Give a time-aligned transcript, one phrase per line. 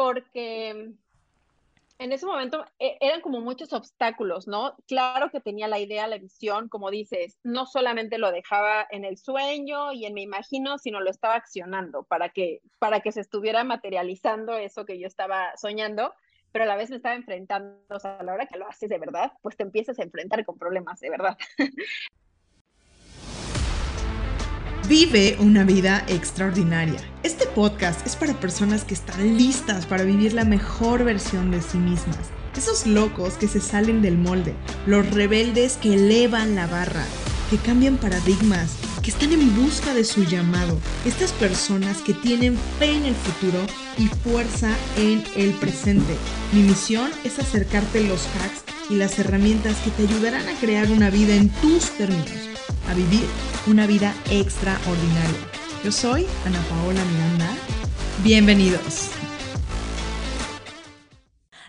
[0.00, 0.94] porque
[1.98, 4.74] en ese momento e, eran como muchos obstáculos, ¿no?
[4.88, 9.18] Claro que tenía la idea, la visión, como dices, no solamente lo dejaba en el
[9.18, 13.62] sueño y en me imagino, sino lo estaba accionando para que, para que se estuviera
[13.62, 16.14] materializando eso que yo estaba soñando,
[16.50, 18.88] pero a la vez me estaba enfrentando, o sea, a la hora que lo haces
[18.88, 21.36] de verdad, pues te empiezas a enfrentar con problemas de verdad.
[24.90, 27.00] Vive una vida extraordinaria.
[27.22, 31.78] Este podcast es para personas que están listas para vivir la mejor versión de sí
[31.78, 32.30] mismas.
[32.56, 34.52] Esos locos que se salen del molde,
[34.86, 37.04] los rebeldes que elevan la barra,
[37.50, 40.76] que cambian paradigmas, que están en busca de su llamado.
[41.06, 43.60] Estas personas que tienen fe en el futuro
[43.96, 46.16] y fuerza en el presente.
[46.52, 51.10] Mi misión es acercarte los hacks y las herramientas que te ayudarán a crear una
[51.10, 52.49] vida en tus términos,
[52.88, 53.24] a vivir
[53.66, 55.38] una vida extraordinaria.
[55.84, 57.54] Yo soy Ana Paola Miranda.
[58.22, 59.10] Bienvenidos.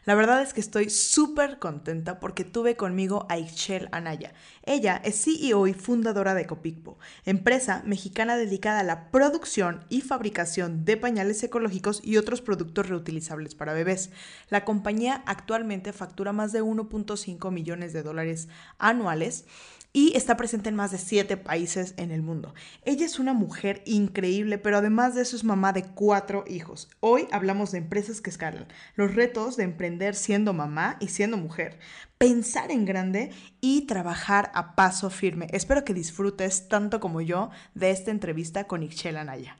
[0.03, 4.33] La verdad es que estoy súper contenta porque tuve conmigo a Ixchel Anaya.
[4.63, 10.85] Ella es CEO y fundadora de Copicpo, empresa mexicana dedicada a la producción y fabricación
[10.85, 14.09] de pañales ecológicos y otros productos reutilizables para bebés.
[14.49, 19.45] La compañía actualmente factura más de 1.5 millones de dólares anuales
[19.93, 22.53] y está presente en más de siete países en el mundo.
[22.85, 26.89] Ella es una mujer increíble, pero además de eso es mamá de cuatro hijos.
[26.99, 31.79] Hoy hablamos de empresas que escalan, los retos de emprender siendo mamá y siendo mujer,
[32.17, 35.47] pensar en grande y trabajar a paso firme.
[35.51, 39.57] Espero que disfrutes tanto como yo de esta entrevista con Ixchel Anaya.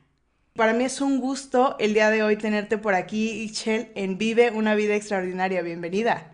[0.54, 4.50] Para mí es un gusto el día de hoy tenerte por aquí, Ixchel, en Vive
[4.50, 5.62] una vida extraordinaria.
[5.62, 6.31] Bienvenida.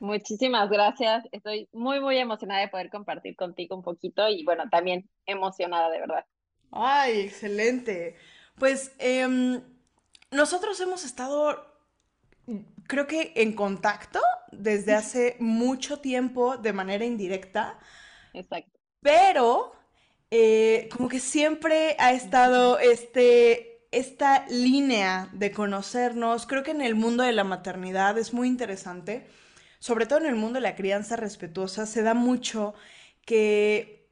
[0.00, 1.24] Muchísimas gracias.
[1.32, 6.00] Estoy muy, muy emocionada de poder compartir contigo un poquito y bueno, también emocionada de
[6.00, 6.24] verdad.
[6.70, 8.16] Ay, excelente.
[8.58, 9.62] Pues em,
[10.30, 11.66] nosotros hemos estado,
[12.86, 14.20] creo que en contacto
[14.52, 17.78] desde hace mucho tiempo de manera indirecta.
[18.32, 18.78] Exacto.
[19.00, 19.72] Pero
[20.30, 26.46] eh, como que siempre ha estado este, esta línea de conocernos.
[26.46, 29.26] Creo que en el mundo de la maternidad es muy interesante
[29.78, 32.74] sobre todo en el mundo de la crianza respetuosa, se da mucho
[33.24, 34.08] que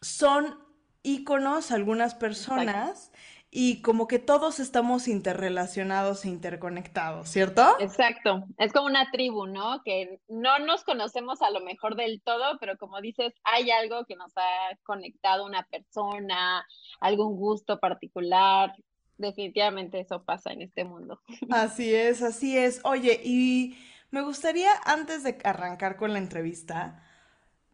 [0.00, 0.58] son
[1.02, 3.12] íconos algunas personas
[3.50, 7.76] y como que todos estamos interrelacionados e interconectados, ¿cierto?
[7.80, 9.82] Exacto, es como una tribu, ¿no?
[9.82, 14.16] Que no nos conocemos a lo mejor del todo, pero como dices, hay algo que
[14.16, 16.66] nos ha conectado una persona,
[17.00, 18.74] algún gusto particular.
[19.16, 21.22] Definitivamente eso pasa en este mundo.
[21.50, 22.80] Así es, así es.
[22.84, 23.78] Oye, y
[24.16, 27.04] me gustaría, antes de arrancar con la entrevista,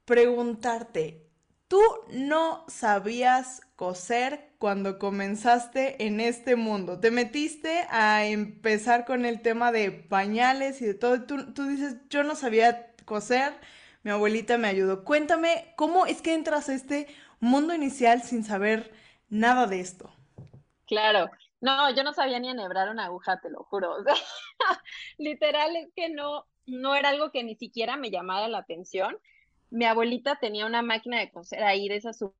[0.04, 1.30] preguntarte,
[1.68, 1.80] ¿tú
[2.10, 6.98] no sabías coser cuando comenzaste en este mundo?
[6.98, 11.22] Te metiste a empezar con el tema de pañales y de todo.
[11.22, 13.52] Tú, tú dices, yo no sabía coser,
[14.02, 15.04] mi abuelita me ayudó.
[15.04, 17.06] Cuéntame, ¿cómo es que entras a este
[17.38, 18.92] mundo inicial sin saber
[19.28, 20.12] nada de esto?
[20.88, 21.30] Claro,
[21.62, 23.94] no, yo no sabía ni enhebrar una aguja, te lo juro.
[25.18, 29.16] literal es que no, no era algo que ni siquiera me llamara la atención.
[29.70, 32.36] Mi abuelita tenía una máquina de coser ahí de esas súper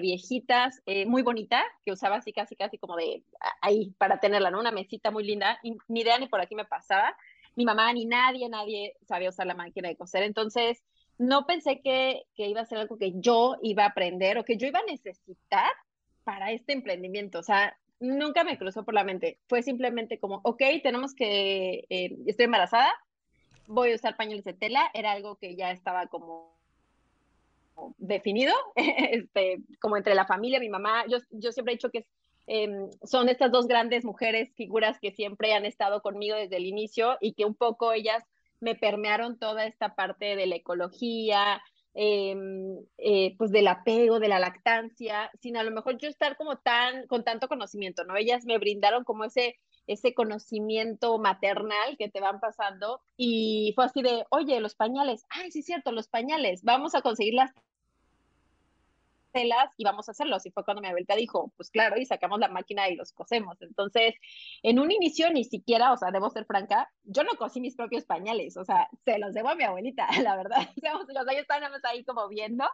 [0.00, 3.24] viejitas, eh, muy bonita, que usaba así casi casi como de
[3.60, 4.60] ahí para tenerla, ¿no?
[4.60, 5.58] Una mesita muy linda,
[5.88, 7.16] ni idea ni por aquí me pasaba.
[7.54, 10.22] Mi mamá ni nadie, nadie sabía usar la máquina de coser.
[10.22, 10.82] Entonces,
[11.18, 14.56] no pensé que, que iba a ser algo que yo iba a aprender o que
[14.56, 15.70] yo iba a necesitar
[16.24, 17.38] para este emprendimiento?
[17.38, 19.38] O sea, nunca me cruzó por la mente.
[19.48, 22.92] Fue simplemente como, ok, tenemos que, eh, estoy embarazada,
[23.66, 26.52] voy a usar pañales de tela, era algo que ya estaba como
[27.98, 32.06] definido, este, como entre la familia, mi mamá, yo, yo siempre he dicho que
[32.46, 37.16] em, son estas dos grandes mujeres, figuras que siempre han estado conmigo desde el inicio
[37.20, 38.24] y que un poco ellas
[38.60, 41.62] me permearon toda esta parte de la ecología,
[41.94, 46.56] Em, eh, pues del apego, de la lactancia, sin a lo mejor yo estar como
[46.56, 48.16] tan, con tanto conocimiento, ¿no?
[48.16, 54.00] Ellas me brindaron como ese, ese conocimiento maternal que te van pasando y fue así
[54.00, 57.52] de, oye, los pañales, ay, sí es cierto, los pañales, vamos a conseguir las
[59.32, 60.36] telas y vamos a hacerlo.
[60.36, 63.60] Así fue cuando mi abuelita dijo, pues claro, y sacamos la máquina y los cosemos.
[63.62, 64.14] Entonces,
[64.62, 68.04] en un inicio ni siquiera, o sea, debo ser franca, yo no cosí mis propios
[68.04, 70.68] pañales, o sea, se los debo a mi abuelita, la verdad.
[70.94, 72.64] O sea, yo estaba ahí como viendo,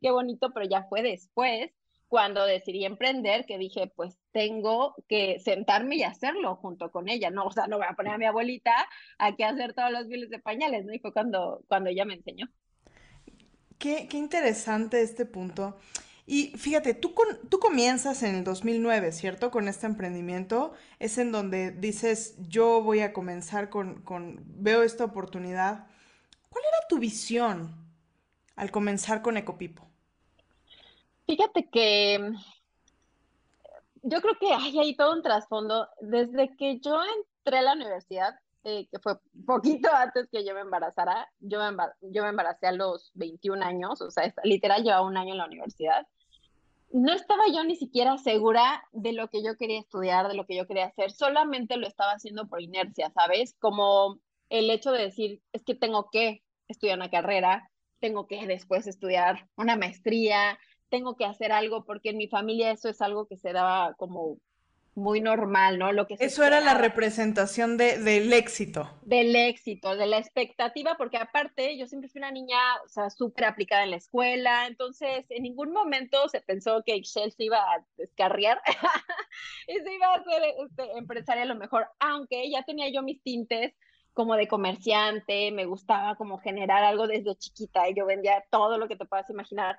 [0.00, 1.70] qué bonito, pero ya fue después
[2.08, 7.44] cuando decidí emprender, que dije, pues tengo que sentarme y hacerlo junto con ella, no,
[7.44, 8.72] o sea, no voy a poner a mi abuelita
[9.18, 10.94] a que hacer todos los miles de pañales, ¿no?
[10.94, 12.48] Y fue cuando, cuando ella me enseñó.
[13.78, 15.78] Qué, qué interesante este punto.
[16.30, 17.14] Y fíjate, tú,
[17.48, 19.50] tú comienzas en el 2009, ¿cierto?
[19.50, 20.74] Con este emprendimiento.
[20.98, 25.86] Es en donde dices, yo voy a comenzar con, con, veo esta oportunidad.
[26.50, 27.74] ¿Cuál era tu visión
[28.56, 29.88] al comenzar con Ecopipo?
[31.26, 32.36] Fíjate que mm,
[34.02, 35.88] yo creo que hay ahí todo un trasfondo.
[36.02, 39.14] Desde que yo entré a la universidad, eh, que fue
[39.46, 44.02] poquito antes que yo me embarazara, yo me, yo me embaracé a los 21 años,
[44.02, 46.06] o sea, literal llevaba un año en la universidad
[46.90, 50.56] no estaba yo ni siquiera segura de lo que yo quería estudiar, de lo que
[50.56, 53.54] yo quería hacer, solamente lo estaba haciendo por inercia, ¿sabes?
[53.58, 57.70] Como el hecho de decir, es que tengo que estudiar una carrera,
[58.00, 60.58] tengo que después estudiar una maestría,
[60.88, 64.38] tengo que hacer algo, porque en mi familia eso es algo que se daba como
[64.94, 65.92] muy normal, ¿no?
[65.92, 68.90] Lo que Eso era la representación de, del éxito.
[69.02, 73.44] Del éxito, de la expectativa, porque aparte yo siempre fui una niña, o sea, súper
[73.44, 77.84] aplicada en la escuela, entonces en ningún momento se pensó que Excel se iba a
[77.96, 78.60] descarriar
[79.68, 83.22] y se iba a ser este, empresaria a lo mejor, aunque ya tenía yo mis
[83.22, 83.74] tintes
[84.14, 88.88] como de comerciante, me gustaba como generar algo desde chiquita y yo vendía todo lo
[88.88, 89.78] que te puedas imaginar.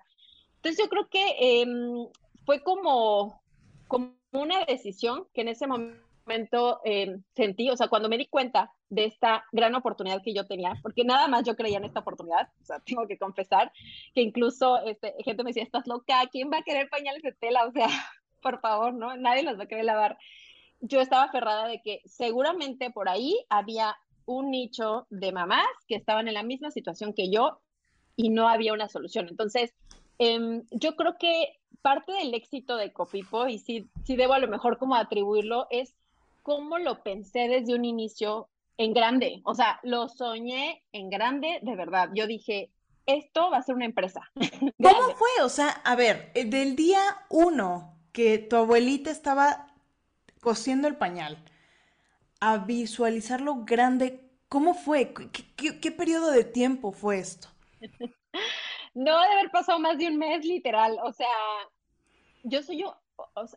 [0.56, 2.08] Entonces yo creo que em,
[2.46, 3.42] fue como,
[3.88, 8.72] como una decisión que en ese momento eh, sentí, o sea, cuando me di cuenta
[8.90, 12.50] de esta gran oportunidad que yo tenía, porque nada más yo creía en esta oportunidad,
[12.62, 13.72] o sea, tengo que confesar
[14.14, 17.66] que incluso este, gente me decía, estás loca, ¿quién va a querer pañales de tela?
[17.66, 17.88] O sea,
[18.42, 19.18] por favor, ¿no?
[19.18, 20.18] Nadie los va a querer lavar.
[20.82, 26.28] Yo estaba aferrada de que seguramente por ahí había un nicho de mamás que estaban
[26.28, 27.60] en la misma situación que yo
[28.16, 29.28] y no había una solución.
[29.28, 29.74] Entonces,
[30.20, 34.48] em, yo creo que parte del éxito de Copipo, y sí, sí debo a lo
[34.48, 35.94] mejor como atribuirlo, es
[36.44, 38.48] cómo lo pensé desde un inicio
[38.78, 39.42] en grande.
[39.44, 42.10] O sea, lo soñé en grande, de verdad.
[42.16, 42.70] Yo dije,
[43.06, 44.22] esto va a ser una empresa.
[44.82, 45.44] ¿Cómo fue?
[45.44, 49.68] O sea, a ver, eh, del día uno que tu abuelita estaba
[50.42, 51.38] cosiendo el pañal
[52.40, 55.14] a visualizarlo grande, ¿cómo fue?
[55.14, 57.50] ¿Qué, qué periodo de tiempo fue esto?
[59.00, 60.98] no debe haber pasado más de un mes, literal.
[61.04, 61.28] O sea,
[62.44, 62.98] yo soy yo,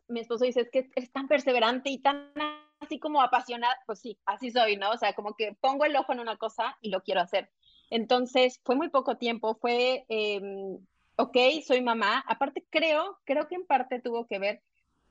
[0.08, 2.32] mi esposo dice, es que es tan perseverante y tan
[2.78, 3.76] así como apasionada.
[3.86, 4.90] Pues sí, así soy, ¿no?
[4.90, 7.50] O sea, como que pongo el ojo en una cosa y lo quiero hacer.
[7.90, 10.78] Entonces, fue muy poco tiempo, fue, em,
[11.16, 11.36] ok,
[11.66, 12.24] soy mamá.
[12.28, 14.62] Aparte, creo, creo que en parte tuvo que ver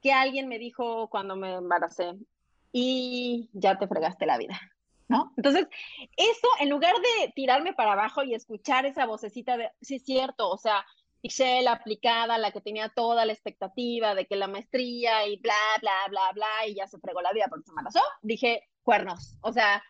[0.02, 2.16] que alguien me dijo cuando me embaracé,
[2.72, 4.60] y ya te fregaste la vida.
[5.12, 5.34] ¿No?
[5.36, 5.68] Entonces,
[6.16, 10.50] eso, en lugar de tirarme para abajo y escuchar esa vocecita de, sí es cierto,
[10.50, 10.86] o sea,
[11.22, 15.92] Michelle aplicada, la que tenía toda la expectativa de que la maestría y bla, bla,
[16.10, 19.84] bla, bla, y ya se fregó la vida porque se embarazó, dije, cuernos, o sea,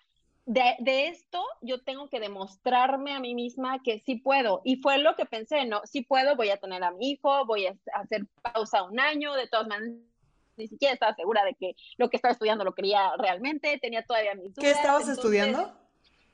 [0.46, 4.62] de, de, esto yo tengo que demostrarme a mí misma que sí puedo.
[4.66, 5.82] Y fue lo que pensé, ¿no?
[5.86, 9.48] Sí puedo, voy a tener a mi hijo, voy a hacer pausa un año, de
[9.48, 10.11] todas maneras
[10.58, 14.36] ni siquiera estaba segura de que lo que estaba estudiando lo quería realmente, tenía todavía
[14.36, 14.64] mis dudas.
[14.64, 15.74] ¿Qué estabas estudiando?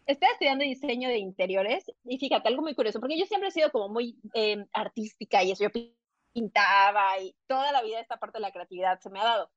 [0.06, 3.72] Estaba estudiando diseño de interiores y fíjate, algo muy curioso, porque yo siempre he sido
[3.72, 5.70] como muy em, artística y eso, yo
[6.34, 9.52] pintaba y toda la vida esta parte de la creatividad se me ha dado.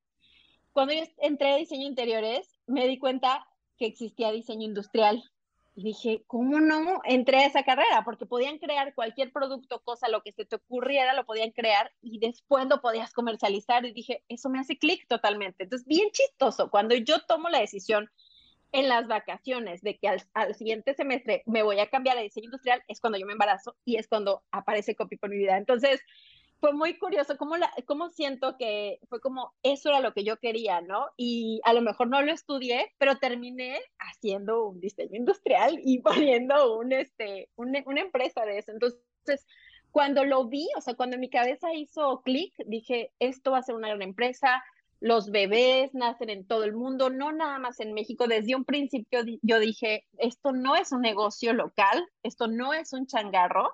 [0.72, 3.46] Cuando yo entré a diseño de interiores, me di cuenta
[3.76, 5.22] que existía diseño industrial
[5.82, 8.02] dije, ¿cómo no entré a esa carrera?
[8.04, 12.18] Porque podían crear cualquier producto, cosa, lo que se te ocurriera, lo podían crear y
[12.18, 13.84] después lo podías comercializar.
[13.84, 15.64] Y dije, eso me hace clic totalmente.
[15.64, 18.10] Entonces, bien chistoso, cuando yo tomo la decisión
[18.72, 22.82] en las vacaciones de que al, siguiente semestre me voy a cambiar a diseño industrial,
[22.88, 25.56] es cuando yo me embarazo y es cuando aparece Copy por mi vida.
[25.56, 26.00] Entonces,
[26.60, 30.36] fue muy curioso cómo, la, cómo siento que fue como eso era lo que yo
[30.38, 31.06] quería, ¿no?
[31.16, 36.76] Y a lo mejor no lo estudié, pero terminé haciendo un diseño industrial y poniendo
[36.78, 38.72] un, este, una empresa de eso.
[38.72, 39.46] Entonces,
[39.90, 43.74] cuando lo vi, o sea, cuando mi cabeza hizo clic, dije, esto va a ser
[43.74, 44.62] una gran empresa,
[45.00, 48.26] los bebés nacen en todo el mundo, no nada más en México.
[48.28, 53.06] Desde un principio yo dije, esto no es un negocio local, esto no es un
[53.06, 53.72] changarro,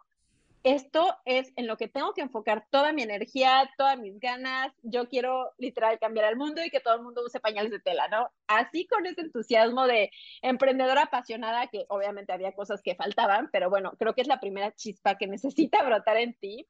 [0.67, 4.73] esto es en lo que tengo que enfocar toda mi energía, todas mis ganas.
[4.83, 8.09] Yo quiero literal cambiar el mundo y que todo el mundo use pañales de tela,
[8.09, 8.31] ¿no?
[8.49, 10.11] Así con ese entusiasmo de
[10.43, 14.75] emprendedora apasionada, que obviamente había cosas que faltaban, pero bueno, creo que es la primera
[14.75, 16.67] chispa que necesita brotar en ti.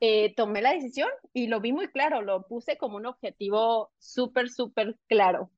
[0.00, 4.48] Eh, tomé la decisión y lo vi muy claro, lo puse como un objetivo súper,
[4.48, 5.50] súper claro.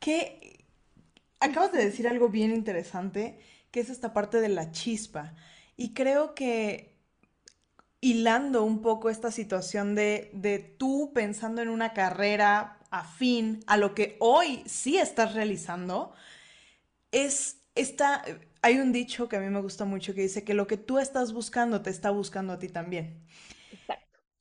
[0.00, 0.64] Que
[1.38, 3.38] acabas de decir algo bien interesante,
[3.70, 5.32] que es esta parte de la chispa.
[5.76, 6.94] Y creo que
[8.00, 13.94] hilando un poco esta situación de, de tú pensando en una carrera afín a lo
[13.94, 16.12] que hoy sí estás realizando,
[17.10, 18.24] es esta,
[18.62, 20.98] hay un dicho que a mí me gusta mucho que dice que lo que tú
[20.98, 23.24] estás buscando te está buscando a ti también.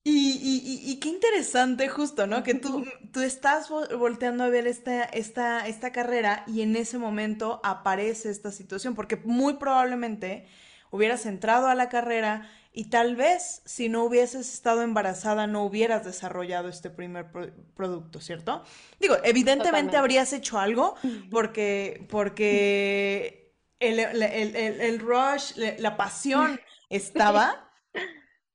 [0.06, 2.44] Y, qué interesante justo, ¿no?
[2.44, 7.62] Que tú, tú estás volteando a ver esta, esta, esta carrera y en ese momento
[7.64, 10.46] aparece esta situación, porque muy probablemente
[10.94, 16.06] hubieras entrado a la carrera y tal vez si no hubieses estado embarazada no hubieras
[16.06, 17.32] desarrollado este primer
[17.76, 18.64] producto, ¿cierto?
[19.00, 20.94] Digo, evidentemente habrías hecho algo
[21.32, 26.60] porque, porque el, el rush, la pasión
[26.92, 27.72] estaba,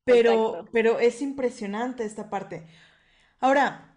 [0.04, 2.68] pero, pero es impresionante esta parte.
[3.40, 3.97] Ahora,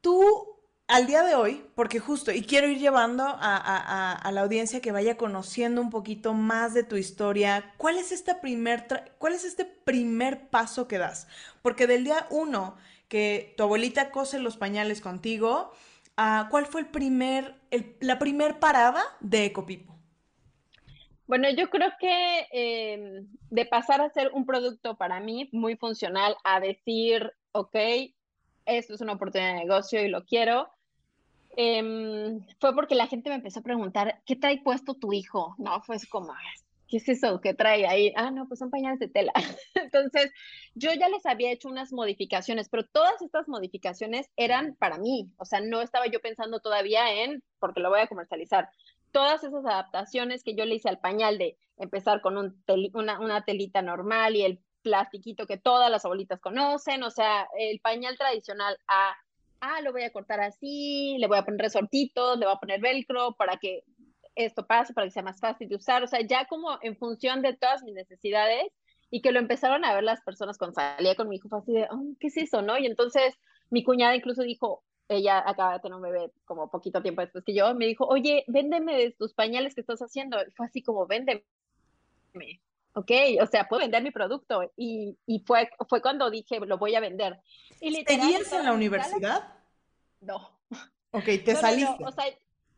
[0.00, 0.51] tú
[0.92, 5.16] al día de hoy, porque justo, y quiero ir llevando a, la audiencia que vaya
[5.16, 10.50] conociendo un poquito más de tu historia, ¿cuál es, este primer ¿cuál es este primer
[10.50, 11.28] paso que das?
[11.62, 12.76] Porque del día uno
[13.08, 15.72] que tu abuelita cose los pañales contigo,
[16.18, 17.54] ah, ¿cuál fue el primer,
[18.00, 19.96] la primer parada de Ecopipo?
[21.26, 26.36] Bueno, yo creo que em, de pasar a ser un producto para mí muy funcional
[26.44, 27.76] a decir, ok,
[28.66, 30.70] esto es una oportunidad de negocio y lo quiero,
[31.56, 35.54] Em, fue porque la gente me empezó a preguntar, ¿qué trae puesto tu hijo?
[35.58, 36.32] No, fue como,
[36.88, 38.12] ¿qué es eso ¿Qué trae ahí?
[38.16, 39.32] Ah, no, pues son pañales de tela.
[39.74, 40.30] Entonces,
[40.74, 45.44] yo ya les había hecho unas modificaciones, pero todas estas modificaciones eran para mí, o
[45.44, 48.68] sea, no estaba yo pensando todavía en, porque lo voy a comercializar.
[49.10, 52.62] Todas esas adaptaciones que yo le hice al pañal de empezar con un
[52.94, 57.80] una, una telita normal y el plastiquito que todas las abuelitas conocen, o sea, el
[57.80, 59.14] pañal tradicional a
[59.62, 62.80] ah, lo voy a cortar así, le voy a poner resortitos, le voy a poner
[62.80, 63.84] velcro para que
[64.34, 67.42] esto pase, para que sea más fácil de usar, o sea, ya como en función
[67.42, 68.66] de todas mis necesidades
[69.10, 71.72] y que lo empezaron a ver las personas cuando salía con mi hijo, fue así
[71.72, 72.76] de, oh, ¿qué es eso, no?
[72.76, 73.38] Y entonces
[73.70, 77.54] mi cuñada incluso dijo, ella acaba de tener un bebé como poquito tiempo después que
[77.54, 80.38] yo, me dijo, oye, véndeme de tus pañales que estás haciendo.
[80.56, 81.44] fue así como, véndeme.
[82.94, 84.70] Ok, o sea, puedo vender mi producto.
[84.76, 87.40] Y, y fue, fue cuando dije, lo voy a vender.
[87.80, 89.54] Y ¿Seguías en la universidad?
[90.20, 90.50] No.
[91.10, 92.04] Ok, te saliste.
[92.04, 92.24] o sea,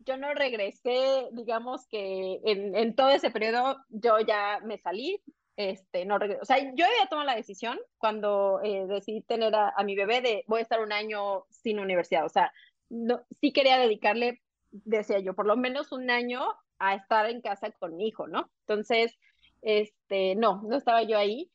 [0.01, 5.21] yo no regresé, digamos que en, en, todo ese periodo yo ya me salí,
[5.57, 6.43] este, no regresé.
[6.43, 10.21] O sea, yo había tomado la decisión cuando eh, decidí tener a, a, mi bebé
[10.21, 12.25] de voy a estar un año sin universidad.
[12.25, 12.53] O sea,
[12.89, 16.43] no, sí quería dedicarle, decía yo, por lo menos un año
[16.79, 18.51] a estar en casa con mi hijo, ¿no?
[18.61, 19.17] Entonces,
[19.65, 21.51] este, no, no estaba yo ahí.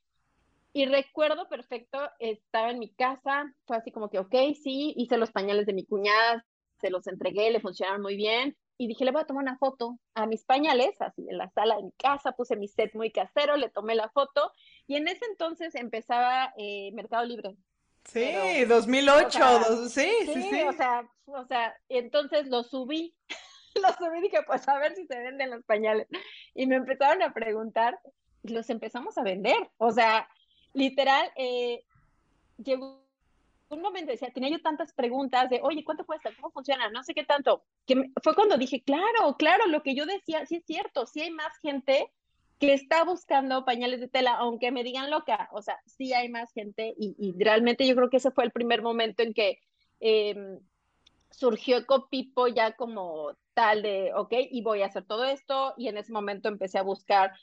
[0.73, 5.31] Y recuerdo perfecto, estaba en mi casa, fue así como que, ok, sí, hice los
[5.31, 6.45] pañales de mi cuñada,
[6.79, 8.55] se los entregué, le funcionaron muy bien.
[8.77, 11.75] Y dije, le voy a tomar una foto a mis pañales, así en la sala
[11.75, 14.53] de mi casa, puse mi set muy casero, le tomé la foto.
[14.87, 17.55] Y en ese entonces empezaba eh, Mercado Libre.
[18.05, 23.13] Sí, 2008, sí, sí, sí, O sea, o sea, entonces lo subí,
[23.81, 26.07] lo subí y dije, pues a ver si se venden los pañales.
[26.53, 27.99] Y me empezaron a preguntar
[28.43, 29.69] y los empezamos a vender.
[29.77, 30.27] O sea,
[30.73, 31.83] literal, eh,
[32.57, 33.07] llegó
[33.69, 36.31] un momento, decía, tenía yo tantas preguntas de, oye, ¿cuánto cuesta?
[36.35, 36.89] ¿Cómo funciona?
[36.89, 37.63] No sé qué tanto.
[37.85, 41.31] Que fue cuando dije, claro, claro, lo que yo decía, sí es cierto, sí hay
[41.31, 42.11] más gente
[42.59, 46.51] que está buscando pañales de tela, aunque me digan loca, o sea, sí hay más
[46.51, 49.59] gente y, realmente yo creo que ese fue el primer momento en que
[50.01, 50.35] eh,
[51.31, 55.97] surgió Ecopipo ya como tal de, ok, y voy a hacer todo esto, y en
[55.97, 57.33] ese momento empecé a buscar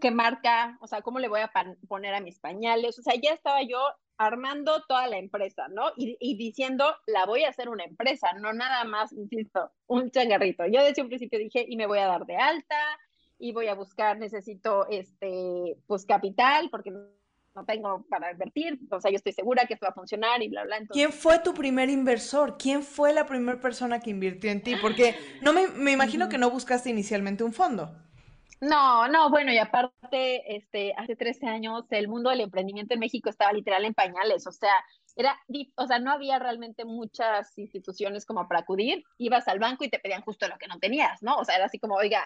[0.00, 1.50] qué marca, o sea, cómo le voy a
[1.88, 3.78] poner a mis pañales, o sea, ya estaba yo
[4.18, 5.92] armando toda la empresa, ¿no?
[5.96, 10.66] Y, diciendo, la voy a hacer una empresa, no nada más, insisto, un changarrito.
[10.66, 12.78] Yo desde un principio dije, y me voy a dar de alta,
[13.38, 16.92] y voy a buscar, necesito, este, pues, capital, porque
[17.56, 20.48] no tengo para invertir, o sea, yo estoy segura que esto va a funcionar y
[20.48, 20.78] bla, bla.
[20.90, 22.58] ¿Quién fue tu primer inversor?
[22.58, 24.76] ¿Quién fue la primera persona que invirtió en ti?
[24.76, 27.96] Porque no me, me imagino que no buscaste inicialmente un fondo.
[28.60, 33.28] No, no, bueno, y aparte, este, hace 13 años el mundo del emprendimiento en México
[33.28, 34.72] estaba literal en pañales, o sea,
[35.14, 35.38] era,
[35.76, 39.98] o sea, no había realmente muchas instituciones como para acudir, ibas al banco y te
[39.98, 41.36] pedían justo lo que no tenías, ¿no?
[41.36, 42.22] O sea, era así como, oiga,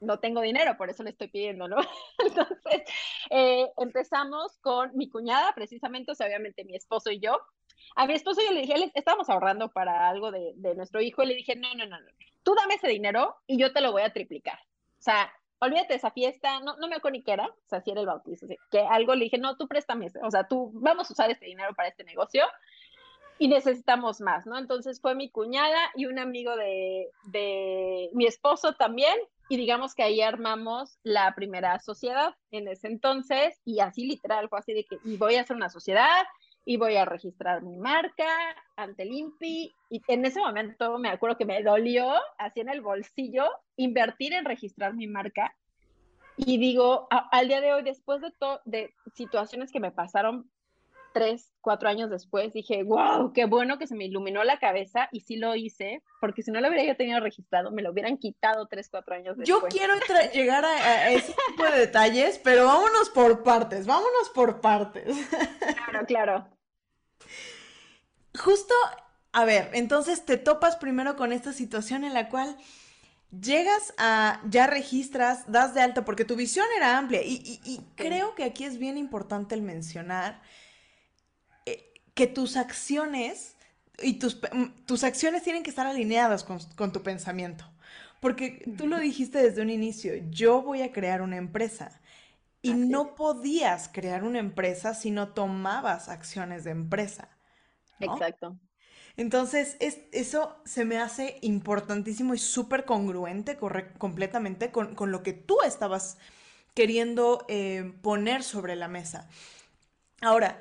[0.00, 1.76] no tengo dinero, por eso le estoy pidiendo, ¿no?
[2.18, 2.82] Entonces,
[3.30, 7.40] eh, empezamos con mi cuñada, precisamente, o sea, obviamente mi esposo y yo.
[7.96, 11.34] A mi esposo yo le dije, estábamos ahorrando para algo de, nuestro hijo, y le
[11.34, 12.06] dije, no, no, no, no,
[12.42, 14.58] tú dame ese dinero y yo te lo voy a triplicar.
[14.98, 17.80] O sea, olvídate de esa fiesta, no, no me acuerdo ni qué era, o sea,
[17.80, 21.10] si era el bautizo, que algo le dije, no, tú préstame, o sea, tú, vamos
[21.10, 22.44] a usar este dinero para este negocio
[23.38, 24.58] y necesitamos más, ¿no?
[24.58, 29.16] Entonces fue mi cuñada y un amigo de, de mi esposo también,
[29.48, 34.58] y digamos que ahí armamos la primera sociedad en ese entonces y así literal fue
[34.58, 36.24] así de que y voy a hacer una sociedad
[36.64, 38.26] y voy a registrar mi marca
[38.76, 42.80] ante el INPI y en ese momento me acuerdo que me dolió así en el
[42.80, 43.44] bolsillo
[43.76, 45.54] invertir en registrar mi marca.
[46.36, 48.32] Y digo, al día de hoy, después de,
[48.64, 50.50] de situaciones que me pasaron
[51.14, 55.20] tres, cuatro años después, dije, wow, qué bueno que se me iluminó la cabeza y
[55.20, 58.66] sí lo hice, porque si no lo hubiera yo tenido registrado, me lo hubieran quitado
[58.66, 59.48] tres, cuatro años después.
[59.48, 59.94] Yo quiero
[60.34, 65.16] llegar a, ese tipo de detalles, pero vámonos por partes, vámonos por partes.
[65.86, 66.48] Claro, claro.
[68.36, 68.74] Justo,
[69.32, 72.56] a ver, entonces te topas primero con esta situación en la cual
[73.30, 78.42] llegas a, ya registras, das de alta, porque tu visión era amplia y creo que
[78.42, 80.42] aquí es bien importante el mencionar
[82.14, 83.56] que tus acciones
[84.02, 87.64] y tus, mm, tus acciones tienen que estar alineadas con, tu pensamiento.
[88.20, 92.00] Porque tú lo dijiste desde un inicio, yo voy a crear una empresa.
[92.62, 97.28] Y no podías crear una empresa si no tomabas acciones de empresa.
[98.00, 98.58] Exacto.
[99.18, 103.58] Entonces, es, eso se me hace importantísimo y súper congruente
[103.98, 106.16] completamente con, lo que tú estabas
[106.72, 109.28] queriendo eh, poner sobre la mesa.
[110.22, 110.58] Ahora,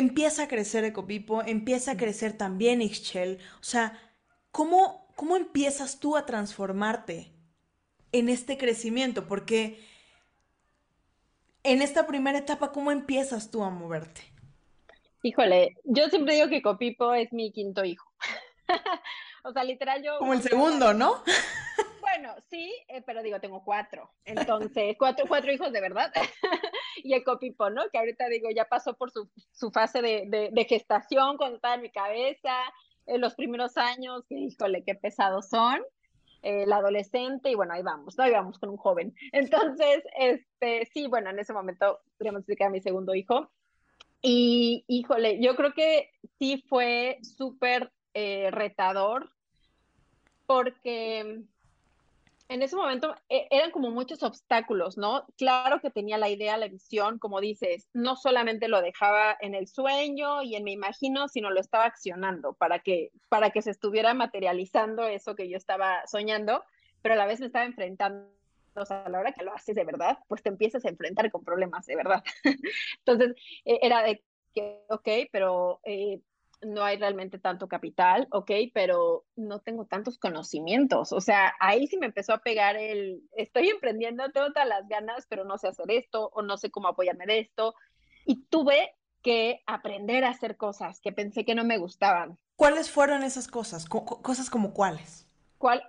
[0.00, 3.38] empieza a crecer Ecopipo, empieza a crecer también Ixchel.
[3.60, 3.98] O sea,
[4.50, 7.30] ¿cómo, ¿cómo empiezas tú a transformarte
[8.12, 9.28] en este crecimiento?
[9.28, 9.78] Porque
[11.62, 14.22] en esta primera etapa, ¿cómo empiezas tú a moverte?
[15.22, 18.10] Híjole, yo siempre digo que Copipo es mi quinto hijo.
[19.44, 20.18] o sea, literal yo...
[20.18, 21.22] Como el segundo, ¿no?
[22.20, 24.10] Bueno, sí, eh, pero digo, tengo cuatro.
[24.26, 26.12] Entonces, cuatro, cuatro hijos de verdad.
[27.02, 27.88] y el copipo, ¿no?
[27.90, 31.90] Que ahorita digo, ya pasó por su, su fase de, de, gestación cuando estaba mi
[31.90, 32.54] cabeza,
[33.06, 35.80] en los primeros años, que híjole, qué pesados son.
[36.42, 38.24] Eh, la adolescente, y bueno, ahí vamos, ¿no?
[38.24, 39.14] Ahí vamos con un joven.
[39.32, 43.50] Entonces, este, sí, bueno, en ese momento podríamos decir que mi segundo hijo.
[44.20, 49.30] Y híjole, yo creo que sí fue súper eh, retador
[50.44, 51.46] porque
[52.50, 55.24] en ese momento e, eran como muchos obstáculos, ¿no?
[55.38, 59.68] Claro que tenía la idea, la visión, como dices, no solamente lo dejaba en el
[59.68, 64.14] sueño y en me imagino, sino lo estaba accionando para que, para que se estuviera
[64.14, 66.64] materializando eso que yo estaba soñando,
[67.02, 68.28] pero a la vez me estaba enfrentando.
[68.74, 71.30] O sea, a la hora que lo haces de verdad, pues te empiezas a enfrentar
[71.30, 72.22] con problemas de verdad.
[72.98, 76.20] Entonces, e, era de que, ok, pero eh,
[76.62, 81.12] no hay realmente tanto capital, ok, pero no tengo tantos conocimientos.
[81.12, 85.26] O sea, ahí sí me empezó a pegar el, estoy emprendiendo, tengo todas las ganas,
[85.28, 87.74] pero no sé hacer esto o no sé cómo apoyarme de esto.
[88.26, 92.38] Y tuve que aprender a hacer cosas que pensé que no me gustaban.
[92.56, 93.86] ¿Cuáles fueron esas cosas?
[93.86, 95.29] cosas como cuáles?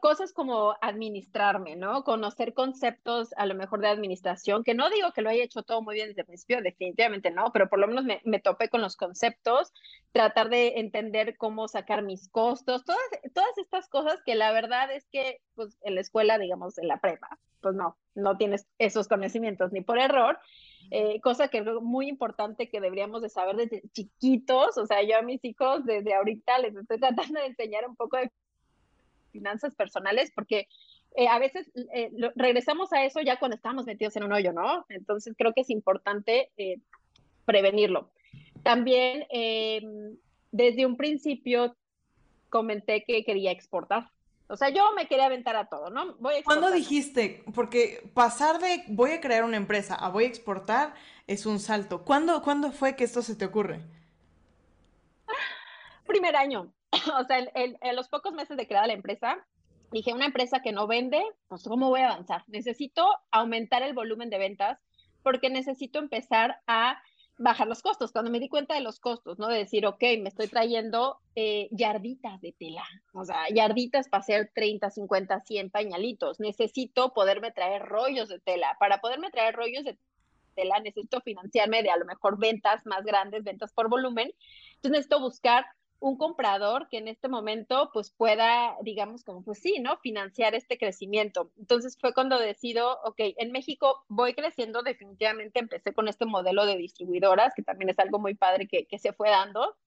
[0.01, 2.03] Cosas como administrarme, ¿no?
[2.03, 5.81] Conocer conceptos a lo mejor de administración, que no digo que lo haya hecho todo
[5.81, 8.97] muy bien desde el principio, definitivamente no, pero por lo menos me, topé con los
[8.97, 9.71] conceptos,
[10.11, 13.01] tratar de entender cómo sacar mis costos, todas,
[13.33, 16.99] todas estas cosas que la verdad es que pues en la escuela, digamos, en la
[16.99, 20.39] prepa, pues no, no tienes esos conocimientos ni por error.
[20.89, 25.17] Eh, cosa que es muy importante que deberíamos de saber desde chiquitos, o sea, yo
[25.17, 28.29] a mis hijos desde ahorita les estoy tratando de enseñar un poco de
[29.31, 30.67] finanzas personales, porque
[31.15, 34.85] eh, a veces eh, regresamos a eso ya cuando estamos metidos en un hoyo, ¿no?
[34.89, 36.79] Entonces creo que es importante eh,
[37.45, 38.11] prevenirlo.
[38.63, 40.15] También em,
[40.51, 41.75] desde un principio
[42.49, 44.09] comenté que quería exportar.
[44.47, 46.15] O sea, yo me quería aventar a todo, ¿no?
[46.19, 47.43] Voy a ¿Cuándo dijiste?
[47.55, 50.93] Porque pasar de voy a crear una empresa a voy a exportar
[51.25, 52.03] es un salto.
[52.03, 53.81] ¿Cuándo, ¿cuándo fue que esto se te ocurre?
[56.05, 56.73] Primer año.
[57.19, 59.37] o sea, en, los pocos meses de crear la empresa,
[59.91, 62.43] dije, una empresa que no vende, pues ¿cómo voy a avanzar?
[62.47, 64.79] Necesito aumentar el volumen de ventas
[65.23, 67.01] porque necesito empezar a
[67.37, 68.11] bajar los costos.
[68.11, 69.47] Cuando me di cuenta de los costos, ¿no?
[69.47, 72.83] De decir, ok, me estoy trayendo eh, yarditas de tela,
[73.13, 76.39] o sea, yarditas para hacer 30, 50, 100 pañalitos.
[76.39, 78.75] Necesito poderme traer rollos de tela.
[78.79, 79.97] Para poderme traer rollos de
[80.55, 84.31] tela, necesito financiarme de a lo mejor ventas más grandes, ventas por volumen.
[84.75, 85.65] Entonces necesito buscar
[86.01, 89.97] un comprador que en este momento pues pueda, digamos, como pues sí, ¿no?
[89.99, 91.51] Financiar este crecimiento.
[91.59, 96.75] Entonces fue cuando decido, ok, en México voy creciendo, definitivamente empecé con este modelo de
[96.75, 99.77] distribuidoras, que también es algo muy padre que, se fue dando,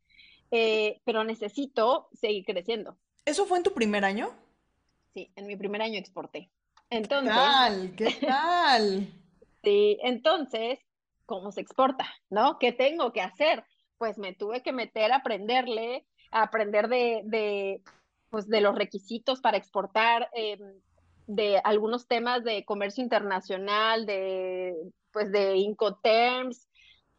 [0.53, 2.97] eh, pero necesito seguir creciendo.
[3.25, 4.31] ¿Eso fue en tu primer año?
[5.15, 6.49] Sí, en mi primer año exporté.
[6.91, 7.95] Entonces, ¿Qué tal?
[7.97, 9.09] ¿Qué tal?
[9.65, 10.79] sí, entonces,
[11.27, 12.07] ¿cómo se exporta?
[12.31, 12.61] ¿No?
[12.61, 13.65] ¿Qué tengo que hacer?
[13.99, 17.83] Pues me tuve que meter a aprenderle, a aprender de, de,
[18.31, 20.61] pues, de los requisitos para exportar, em,
[21.27, 24.75] de algunos temas de comercio internacional, de,
[25.13, 26.69] pues, de Incoterms,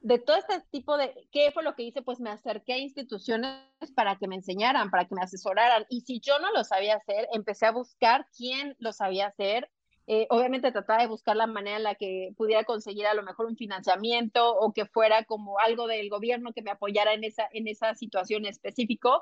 [0.06, 2.04] de todo este tipo de, ¿qué fue lo que hice?
[2.04, 3.64] Pues me acerqué a instituciones
[3.96, 5.86] para que me enseñaran, para que me asesoraran.
[5.90, 9.68] Y si yo no lo sabía hacer, empecé a buscar quién lo sabía hacer
[10.08, 13.48] Eh, obviamente trataba de buscar la manera en la que pudiera conseguir a lo mejor
[13.48, 17.68] un financiamiento o que fuera como algo del gobierno que me apoyara en esa, en
[17.68, 19.22] esa situación específico.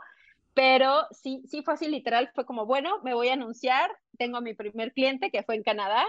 [0.54, 4.42] Pero sí, sí fue así literal, fue como, bueno, me voy a anunciar, tengo a
[4.42, 6.06] mi primer cliente que fue en Canadá,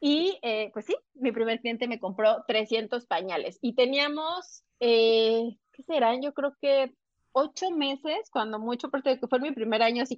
[0.00, 5.82] y eh, pues sí, mi primer cliente me compró 300 pañales y teníamos, eh, ¿qué
[5.82, 6.22] serán?
[6.22, 6.94] Yo creo que
[7.32, 10.16] ocho meses, cuando mucho, porque fue mi primer año así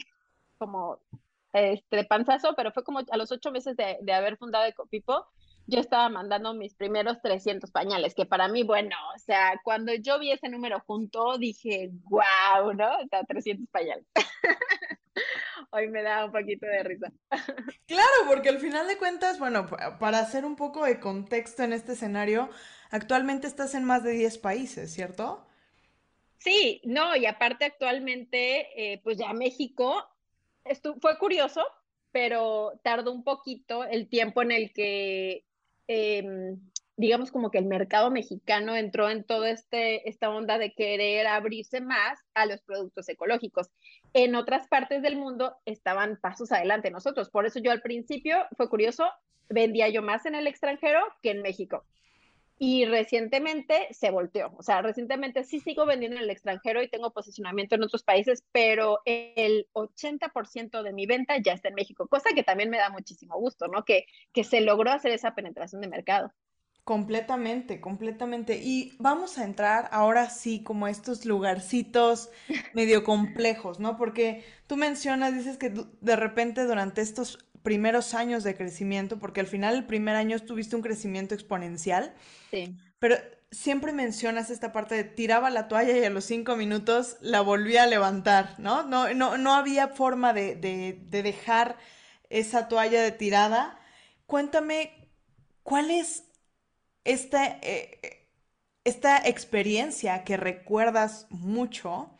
[0.58, 0.98] como
[1.52, 5.26] este panzazo, pero fue como a los ocho meses de, de haber fundado Ecopipo,
[5.66, 10.18] yo estaba mandando mis primeros 300 pañales, que para mí, bueno, o sea, cuando yo
[10.18, 12.88] vi ese número junto, dije, wow, ¿no?
[12.98, 14.04] O sea, 300 pañales.
[15.70, 17.12] Hoy me da un poquito de risa.
[17.86, 19.66] Claro, porque al final de cuentas, bueno,
[19.98, 22.48] para hacer un poco de contexto en este escenario,
[22.90, 25.44] actualmente estás en más de 10 países, ¿cierto?
[26.38, 30.08] Sí, no, y aparte actualmente, eh, pues ya México
[31.00, 31.64] fue curioso,
[32.12, 35.44] pero tardó un poquito el tiempo en el que
[35.92, 36.60] Em,
[36.96, 41.80] digamos como que el mercado mexicano entró en toda este, esta onda de querer abrirse
[41.80, 43.70] más a los productos ecológicos.
[44.12, 47.28] En otras partes del mundo estaban pasos adelante nosotros.
[47.28, 49.10] Por eso yo al principio, fue curioso,
[49.48, 51.84] vendía yo más en el extranjero que en México.
[52.62, 54.52] Y recientemente se volteó.
[54.58, 58.44] O sea, recientemente sí sigo vendiendo en el extranjero y tengo posicionamiento en otros países,
[58.52, 62.90] pero el 80% de mi venta ya está en México, cosa que también me da
[62.90, 63.86] muchísimo gusto, ¿no?
[63.86, 66.34] Que, que se logró hacer esa penetración de mercado.
[66.84, 68.58] Completamente, completamente.
[68.62, 72.30] Y vamos a entrar ahora sí como a estos lugarcitos
[72.74, 73.96] medio complejos, ¿no?
[73.96, 79.46] Porque tú mencionas, dices que de repente durante estos primeros años de crecimiento, porque al
[79.46, 82.14] final el primer año tuviste un crecimiento exponencial.
[82.50, 82.76] Sí.
[82.98, 83.16] Pero
[83.50, 87.82] siempre mencionas esta parte de tiraba la toalla y a los cinco minutos la volvía
[87.82, 88.84] a levantar, ¿no?
[88.84, 91.76] No, no, no había forma de, de, dejar
[92.28, 93.78] esa toalla de tirada.
[94.26, 95.08] Cuéntame,
[95.62, 96.24] ¿cuál es
[97.04, 98.28] esta, eh,
[98.84, 102.16] esta experiencia que recuerdas mucho,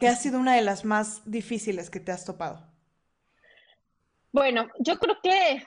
[0.00, 2.71] que ha sido una de las más difíciles que te has topado?
[4.32, 5.62] Bueno, yo creo que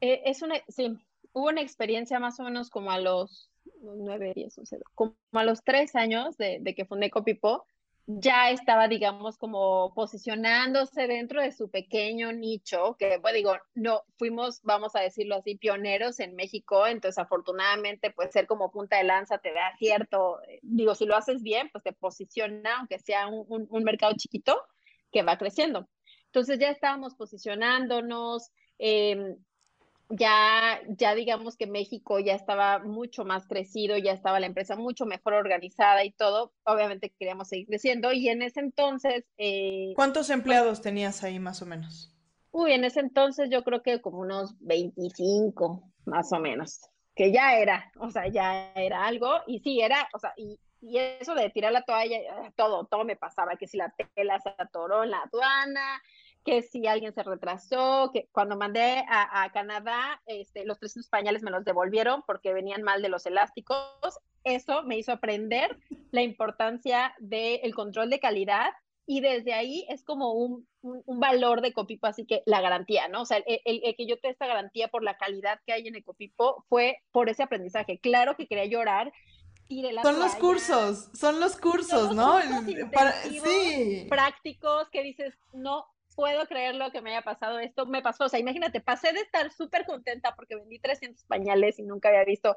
[0.00, 0.94] eh, es una, sí,
[1.32, 5.64] hubo una experiencia más o menos como a los nueve, diez, once, como a los
[5.64, 7.64] tres años de, que fundé Copipo,
[8.06, 14.60] ya estaba, digamos, como posicionándose dentro de su pequeño nicho, que, bueno, digo, no, fuimos,
[14.62, 19.38] vamos a decirlo así, pioneros en México, entonces afortunadamente, pues ser como punta de lanza
[19.38, 23.66] te da cierto, eh, digo, si lo haces bien, pues te posiciona, aunque sea un,
[23.70, 24.60] un mercado chiquito,
[25.10, 25.88] que va creciendo.
[26.34, 29.36] Entonces ya estábamos posicionándonos, em,
[30.08, 35.06] ya, ya digamos que México ya estaba mucho más crecido, ya estaba la empresa mucho
[35.06, 36.52] mejor organizada y todo.
[36.64, 39.24] Obviamente queríamos seguir creciendo y en ese entonces...
[39.36, 42.12] Eh, ¿Cuántos empleados tenías ahí más o menos?
[42.50, 46.80] Uy, en ese entonces yo creo que como unos 25 más o menos,
[47.14, 50.98] que ya era, o sea, ya era algo y sí, era, o sea, y, y
[50.98, 52.18] eso de tirar la toalla,
[52.56, 56.02] todo, todo me pasaba, que si la tela se atoró en la aduana,
[56.44, 61.50] que si alguien se retrasó, que cuando mandé a, Canadá, este, los 300 pañales me
[61.50, 63.88] los devolvieron porque venían mal de los elásticos.
[64.44, 65.78] Eso me hizo aprender
[66.10, 68.70] la importancia del control de calidad
[69.06, 73.22] y desde ahí es como un, un, valor de Ecopipo, así que la garantía, ¿no?
[73.22, 75.96] O sea, el, el, que yo te esta garantía por la calidad que hay en
[75.96, 77.98] Ecopipo fue por ese aprendizaje.
[77.98, 79.12] Claro que quería llorar.
[80.02, 82.38] son los cursos, son los cursos, ¿no?
[82.92, 84.06] Para, sí.
[84.08, 87.86] Prácticos que dices, no, puedo creerlo que me haya pasado esto.
[87.86, 91.82] Me pasó, o sea, imagínate, pasé de estar súper contenta porque vendí 300 pañales y
[91.82, 92.56] nunca había visto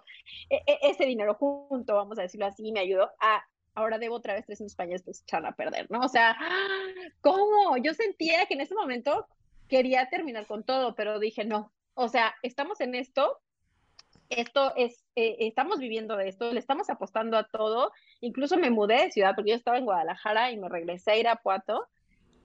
[0.49, 3.43] e, e, ese dinero junto, vamos a decirlo así, y me ayudó a
[3.77, 5.99] ahora debo otra vez 300 pañales, pues echarla a perder, ¿no?
[5.99, 6.35] O sea,
[7.21, 7.77] ¿cómo?
[7.77, 9.27] Yo sentía que en ese momento
[9.67, 13.39] quería terminar con todo, pero dije, no, o sea, estamos en esto,
[14.29, 19.03] esto es, eh, estamos viviendo de esto, le estamos apostando a todo, incluso me mudé
[19.03, 21.87] de ciudad porque yo estaba en Guadalajara y me regresé a Irapuato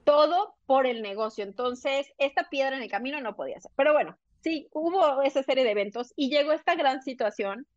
[0.03, 1.43] todo por el negocio.
[1.43, 3.71] Entonces, esta piedra en el camino no podía ser.
[3.75, 7.67] Pero bueno, sí, hubo esa serie de eventos y llegó esta gran situación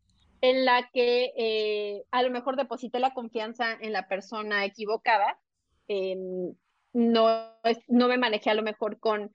[0.41, 5.39] en la que eh, a lo mejor deposité la confianza en la persona equivocada.
[6.93, 7.53] no,
[7.87, 9.31] no me manejé a lo mejor con,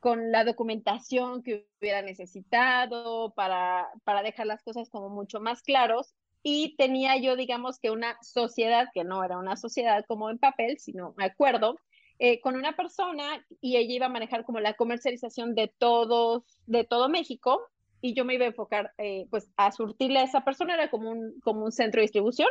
[0.00, 6.14] con la documentación que hubiera necesitado para, para dejar las cosas como mucho más claros.
[6.42, 10.78] Y tenía yo, digamos que una sociedad, que no era una sociedad como en papel,
[10.78, 11.78] sino acuerdo,
[12.18, 16.84] eh, con una persona y ella iba a manejar como la comercialización de todos, de
[16.84, 17.60] todo México
[18.00, 21.10] y yo me iba a enfocar eh, pues a surtirle a esa persona, era como
[21.10, 22.48] un, como un centro de distribución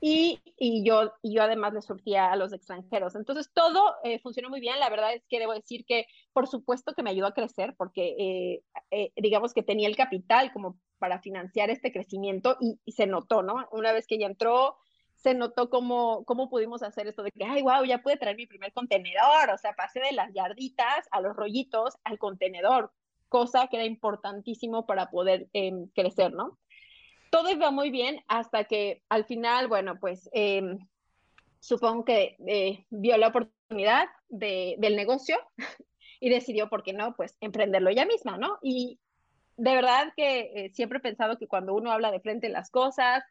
[0.00, 3.14] y, y, yo, y yo además le surtía a los extranjeros.
[3.16, 4.78] Entonces todo eh, funcionó muy bien.
[4.78, 8.62] La verdad es que debo decir que por supuesto que me ayudó a crecer porque
[9.16, 13.68] digamos que tenía el capital como para financiar este crecimiento y, y, se notó, ¿no?
[13.72, 14.76] Una vez que ella entró,
[15.26, 18.46] se notó cómo, cómo pudimos hacer esto de que, ay, wow, ya pude traer mi
[18.46, 19.50] primer contenedor.
[19.52, 22.92] O sea, pasé de las yarditas a los rollitos al contenedor,
[23.28, 26.58] cosa que era importantísimo para poder em, crecer, ¿no?
[27.30, 30.78] todo iba muy bien hasta que al final, bueno, pues eh,
[31.60, 35.36] supongo que eh, vio la oportunidad de, del negocio
[36.20, 37.14] y decidió, ¿por qué no?
[37.16, 38.58] Pues emprenderlo ella misma, ¿no?
[38.62, 39.00] Y
[39.56, 43.24] de verdad que eh, siempre he pensado que cuando uno habla de frente las cosas,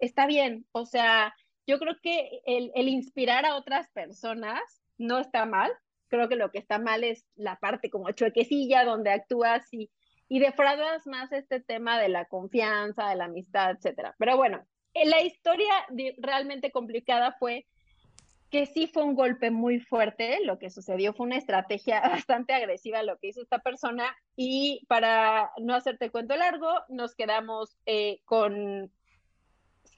[0.00, 0.66] está bien.
[0.72, 1.34] O sea,
[1.66, 4.60] yo creo que el, el inspirar a otras personas
[4.98, 5.70] no está mal.
[6.08, 9.90] Creo que lo que está mal es la parte como chuequecilla donde actúas y
[10.30, 14.14] y defraudas más este tema de la confianza, de la amistad, etcétera.
[14.16, 15.72] Pero bueno, eh, la historia
[16.18, 17.66] realmente complicada fue
[18.48, 23.02] que sí fue un golpe muy fuerte, lo que sucedió fue una estrategia bastante agresiva
[23.02, 28.92] lo que hizo esta persona y para no hacerte cuento largo, nos quedamos eh, con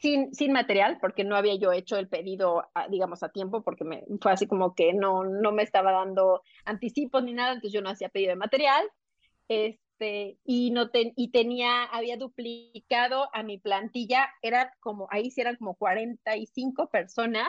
[0.03, 4.05] sin, sin material porque no había yo hecho el pedido, digamos, a tiempo porque me,
[4.21, 7.91] fue así como que no, no me estaba dando anticipos ni nada, entonces yo no
[7.91, 8.85] hacía pedido de material.
[9.49, 15.57] Este, y, no y tenía, había duplicado a mi plantilla, era como, ahí sí eran
[15.57, 17.49] como 45 personas,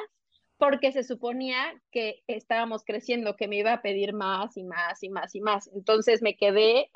[0.58, 5.10] porque se suponía que estábamos creciendo, que me iba a pedir más y más y
[5.10, 5.72] más y más.
[5.74, 6.92] Entonces me quedé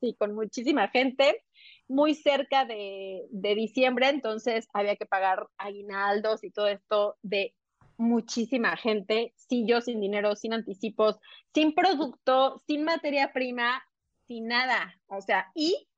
[0.00, 1.44] sí, con muchísima gente,
[1.90, 7.52] muy cerca de, de diciembre, entonces había que pagar aguinaldos y todo esto de
[7.96, 11.18] muchísima gente, sin yo, sin dinero, sin anticipos,
[11.52, 13.84] sin producto, sin materia prima,
[14.28, 14.94] sin nada.
[15.08, 15.88] O sea, y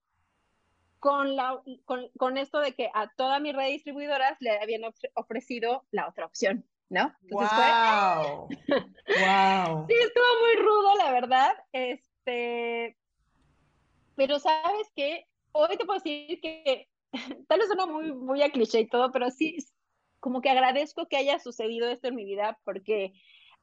[0.99, 4.83] con, la, con, con, esto de que a toda mi red de distribuidoras le habían
[5.15, 7.15] ofrecido la otra opción, ¿no?
[7.23, 8.49] Entonces wow.
[8.49, 8.77] Fue...
[9.21, 9.87] wow.
[9.89, 11.53] Sí, estuvo muy rudo, la verdad.
[11.73, 12.97] Este,
[14.17, 16.89] pero sabes que hoy te puedo decir que
[17.49, 19.57] tal vez suena muy, muy a cliché y todo, pero sí,
[20.21, 23.13] como que agradezco que haya sucedido esto en mi vida porque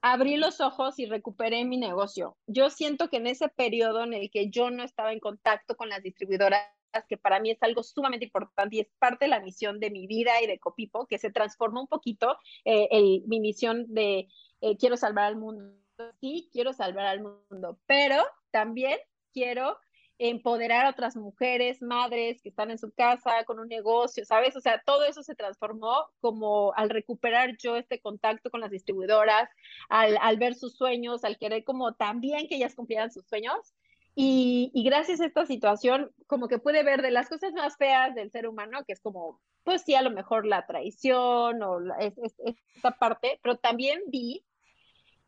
[0.02, 2.38] abrí los ojos y recuperé mi negocio.
[2.48, 5.90] Yo siento que en ese periodo en el que yo no estaba en contacto con
[5.90, 6.62] las distribuidoras,
[7.08, 10.08] que para mí es algo sumamente importante y es parte de la misión de mi
[10.08, 14.28] vida y de Copipo, que se transformó un poquito eh, el, mi misión de
[14.62, 15.76] eh, quiero salvar al mundo.
[16.22, 18.98] Sí, quiero salvar al mundo, pero también
[19.34, 19.78] quiero
[20.20, 24.56] empoderar a otras mujeres, madres que están en su casa con un negocio, ¿sabes?
[24.58, 29.50] O sea, todo eso se transformó como al recuperar yo este contacto con las distribuidoras,
[29.88, 33.74] al, al ver sus sueños, al querer como también que ellas cumplieran sus sueños.
[34.14, 38.14] Y, y, gracias a esta situación, como que pude ver de las cosas más feas
[38.16, 41.96] del ser humano, que es como, pues sí, a lo mejor la traición o la,
[42.00, 42.36] es, es,
[42.76, 44.44] esta parte, pero también vi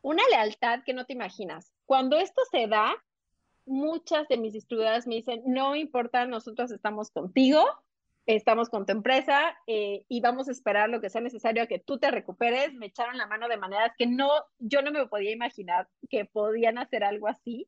[0.02, 1.72] una lealtad que no te imaginas.
[1.86, 2.94] Cuando esto se da,
[3.72, 7.64] muchas de mis distribuidoras me dicen, no importa, nosotros estamos contigo,
[8.26, 11.80] estamos con tu empresa eh, y vamos a esperar lo que sea necesario a que
[11.80, 12.74] tú te recuperes.
[12.74, 14.30] Me echaron la mano de maneras que no,
[14.60, 17.68] yo no me podía imaginar que podían hacer algo así.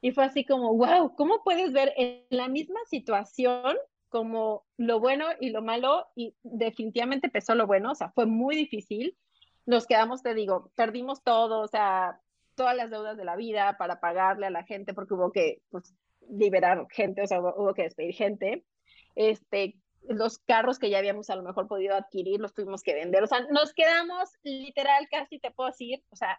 [0.00, 3.76] Y fue así como, wow, ¿cómo puedes ver en la misma situación
[4.08, 6.06] como lo bueno y lo malo?
[6.14, 9.16] Y definitivamente pesó lo bueno, o sea, fue muy difícil.
[9.66, 12.20] Nos quedamos, te digo, perdimos todo, o sea,
[12.58, 15.94] todas las deudas de la vida para pagarle a la gente porque hubo que pues,
[16.28, 18.64] liberar gente, o sea, hubo, que despedir gente.
[19.14, 23.22] Este, los carros que ya habíamos a lo mejor podido adquirir los tuvimos que vender.
[23.22, 26.38] O sea, nos quedamos literal, casi te puedo decir, o sea,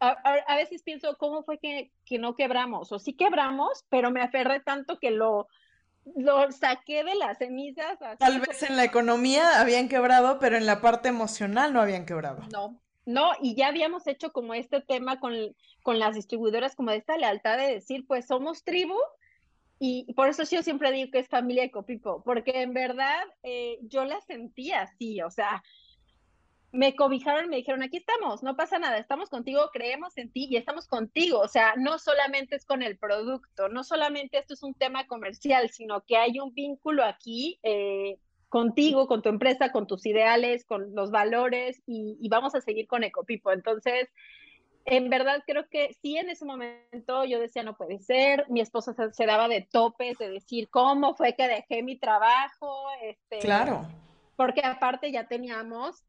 [0.00, 2.90] a, a, veces pienso, ¿cómo fue que, que, no quebramos?
[2.92, 5.48] O sí quebramos, pero me aferré tanto que lo,
[6.16, 7.98] lo saqué de las cenizas.
[8.18, 12.42] Tal vez en la economía habían quebrado, pero en la parte emocional no habían quebrado.
[12.52, 13.30] No, ¿no?
[13.40, 15.32] Y ya habíamos hecho como este tema con,
[15.82, 18.98] con las distribuidoras, como de esta lealtad de decir, pues somos tribu,
[19.78, 23.78] y por eso yo siempre digo que es familia de Copipo, porque en verdad eh,
[23.80, 25.62] yo la sentía así, o sea,
[26.70, 30.56] me cobijaron me dijeron, aquí estamos, no pasa nada, estamos contigo, creemos en ti y
[30.58, 34.74] estamos contigo, o sea, no solamente es con el producto, no solamente esto es un
[34.74, 38.18] tema comercial, sino que hay un vínculo aquí eh,
[38.48, 43.04] contigo, con tu empresa, con tus ideales, con los valores y, vamos a seguir con
[43.04, 43.52] Ecopipo.
[43.52, 44.08] Entonces,
[44.84, 48.94] en verdad creo que sí en ese momento yo decía no puede ser, mi esposo
[49.12, 53.86] se, daba de topes de decir cómo fue que dejé mi trabajo, este, claro,
[54.36, 56.04] porque aparte ya teníamos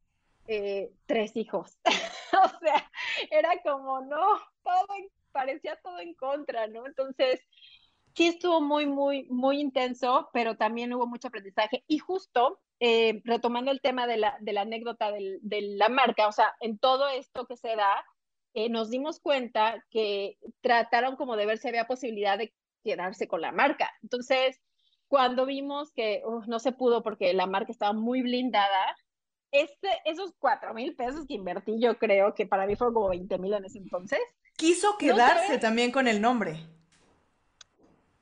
[0.47, 1.77] eh, tres hijos,
[2.33, 2.89] o sea,
[3.29, 4.87] era como no, todo
[5.33, 6.85] parecía todo en contra, ¿no?
[6.87, 7.41] Entonces
[8.19, 11.85] sí estuvo muy, muy, muy intenso, pero también hubo mucho aprendizaje.
[11.87, 16.27] Y justo eh, retomando el tema de la, de la anécdota del, de la marca,
[16.27, 18.03] o sea, en todo esto que se da,
[18.55, 22.53] eh, nos dimos cuenta que trataron como de ver si había posibilidad de
[22.83, 23.89] quedarse con la marca.
[24.03, 24.59] Entonces,
[25.07, 28.97] cuando vimos que no se pudo porque la marca estaba muy blindada,
[29.51, 33.37] este, esos cuatro mil pesos que invertí, yo creo que para mí fueron como 20
[33.37, 34.19] mil en ese entonces.
[34.57, 36.67] Quiso quedarse también con el nombre.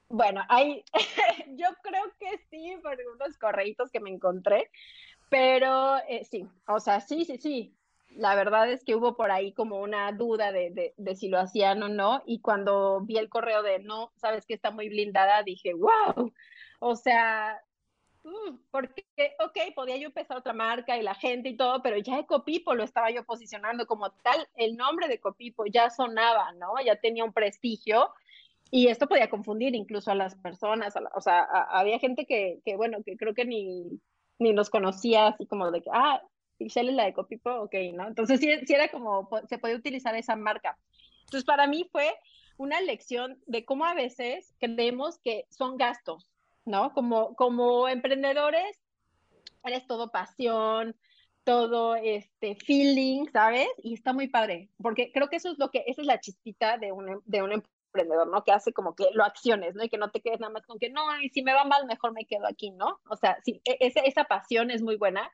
[0.09, 0.85] Bueno, hay,
[1.57, 4.71] yo creo que sí, por unos correitos que me encontré,
[5.29, 7.73] pero eh, sí, o sea, sí, sí, sí.
[8.11, 11.39] La verdad es que hubo por ahí como una duda de, de, de, si lo
[11.39, 15.43] hacían o no, y cuando vi el correo de no, sabes que está muy blindada,
[15.43, 16.33] dije, wow,
[16.79, 17.61] o sea,
[18.23, 19.05] mm, porque,
[19.39, 22.83] ok, podía yo empezar otra marca y la gente y todo, pero ya Ecopipo lo
[22.83, 26.73] estaba yo posicionando como tal, el nombre de Ecopipo ya sonaba, ¿no?
[26.83, 28.09] Ya tenía un prestigio
[28.71, 32.99] y esto podía confundir incluso a las personas, o sea, había gente que, que, bueno,
[33.05, 33.99] que creo que ni,
[34.39, 36.21] ni nos conocía, así como de que, ah,
[36.57, 38.07] Pixel es la de Copipo, ok, ¿no?
[38.07, 40.77] Entonces sí, sí era como, se podía utilizar esa marca.
[41.25, 42.13] Entonces para mí fue
[42.57, 46.31] una lección de cómo a veces creemos que son gastos,
[46.65, 46.93] ¿no?
[46.93, 48.79] Como, como emprendedores,
[49.63, 50.95] eres todo pasión,
[51.43, 53.67] todo este feeling, ¿sabes?
[53.77, 56.77] Y está muy padre, porque creo que eso es lo que, esa es la chispita
[56.77, 57.63] de un, de un
[57.97, 58.43] emprendedor, ¿no?
[58.43, 59.83] Que hace como que lo acciones, ¿no?
[59.83, 61.85] Y que no te quedes nada más con que, no, y si me va mal,
[61.85, 62.99] mejor me quedo aquí, ¿no?
[63.09, 65.31] O sea, sí, e, esa, esa pasión es muy buena,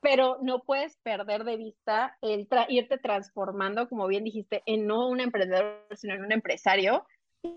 [0.00, 5.20] pero no puedes perder de vista el irte transformando, como bien dijiste, en no un
[5.20, 7.06] emprendedor, sino en un empresario,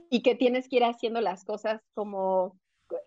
[0.09, 2.57] y que tienes que ir haciendo las cosas como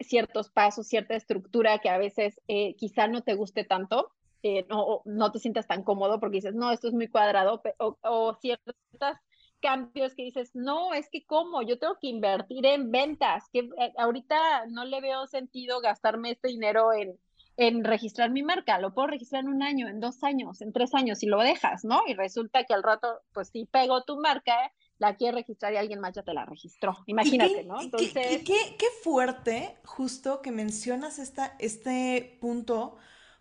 [0.00, 4.12] ciertos pasos, cierta estructura que a veces eh, quizá no te guste tanto,
[4.42, 7.98] eh, no, no te sientas tan cómodo porque dices, no, esto es muy cuadrado, o,
[8.02, 9.20] o ciertas
[9.60, 13.92] cambios que dices, no, es que cómo, yo tengo que invertir en ventas, que eh,
[13.98, 17.18] ahorita no le veo sentido gastarme este dinero en,
[17.56, 20.94] en registrar mi marca, lo puedo registrar en un año, en dos años, en tres
[20.94, 22.02] años, y lo dejas, ¿no?
[22.06, 26.00] Y resulta que al rato, pues sí pego tu marca, la quiere registrar y alguien
[26.00, 26.96] más ya te la registró.
[27.06, 27.80] Imagínate, ¿no?
[27.80, 28.12] Entonces...
[28.12, 32.96] Qué, qué, qué, fuerte, justo que mencionas esta, este punto,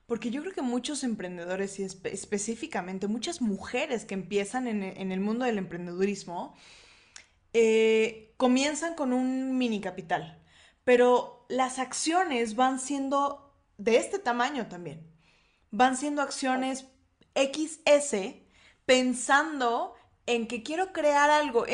[0.09, 5.19] porque yo creo que muchos emprendedores y específicamente muchas mujeres que empiezan en, en el
[5.19, 6.55] mundo del emprendedurismo,
[7.53, 10.41] eh, comienzan con un mini capital,
[10.83, 15.07] pero las acciones van siendo de este tamaño también.
[15.69, 16.87] Van siendo acciones
[17.35, 18.15] XS
[18.87, 19.93] pensando
[20.25, 21.65] en que quiero crear algo,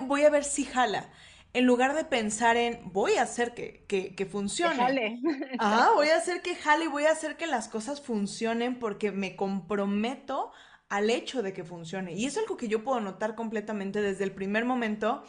[0.00, 1.12] voy a ver si jala
[1.54, 4.74] en lugar de pensar en voy a hacer que, que, funcione.
[4.74, 5.20] Que jale.
[5.58, 9.36] Ah, voy a hacer que jale, voy a hacer que las cosas funcionen porque me
[9.36, 10.52] comprometo
[10.88, 12.14] al hecho de que funcione.
[12.14, 15.24] Y es algo que yo puedo notar completamente desde el primer momento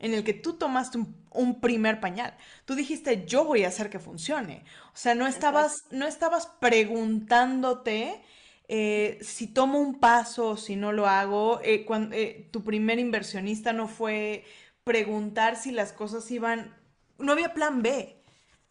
[0.00, 0.98] en el que tú tomaste
[1.30, 2.36] un, primer pañal.
[2.64, 4.64] Tú dijiste, yo voy a hacer que funcione.
[4.88, 8.22] O sea, no estabas, no estabas preguntándote
[8.66, 11.60] eh, si tomo un paso, si no lo hago.
[11.62, 14.44] Eh, cuando, eh, tu primer inversionista no fue
[14.90, 16.76] preguntar si las cosas iban,
[17.16, 18.20] no había plan B.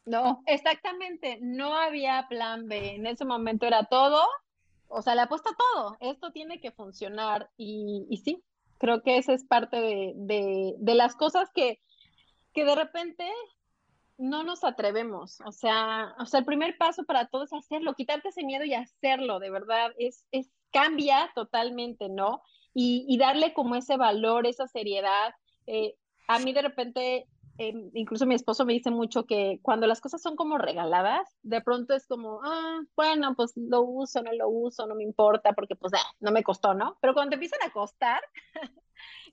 [0.06, 2.96] No, exactamente, no había plan B.
[2.96, 4.22] En ese momento era todo,
[4.90, 8.44] o sea, le apuesta todo, esto tiene que funcionar y, y sí,
[8.80, 11.80] creo que esa es parte de, de, de las cosas que,
[12.54, 13.26] que de repente
[14.18, 15.40] no nos atrevemos.
[15.46, 18.74] O sea, o sea, el primer paso para todo es hacerlo, quitarte ese miedo y
[18.74, 22.42] hacerlo, de verdad, es, es cambia totalmente, ¿no?
[22.74, 25.34] Y, y darle como ese valor, esa seriedad,
[25.66, 25.96] eh,
[26.30, 27.26] a mí de repente,
[27.58, 31.60] em, incluso mi esposo me dice mucho que cuando las cosas son como regaladas, de
[31.60, 35.76] pronto es como, ah, bueno, pues lo uso, no lo uso, no me importa, porque
[35.76, 36.98] pues ah, no me costó, ¿no?
[37.02, 38.22] Pero cuando te empiezan a costar,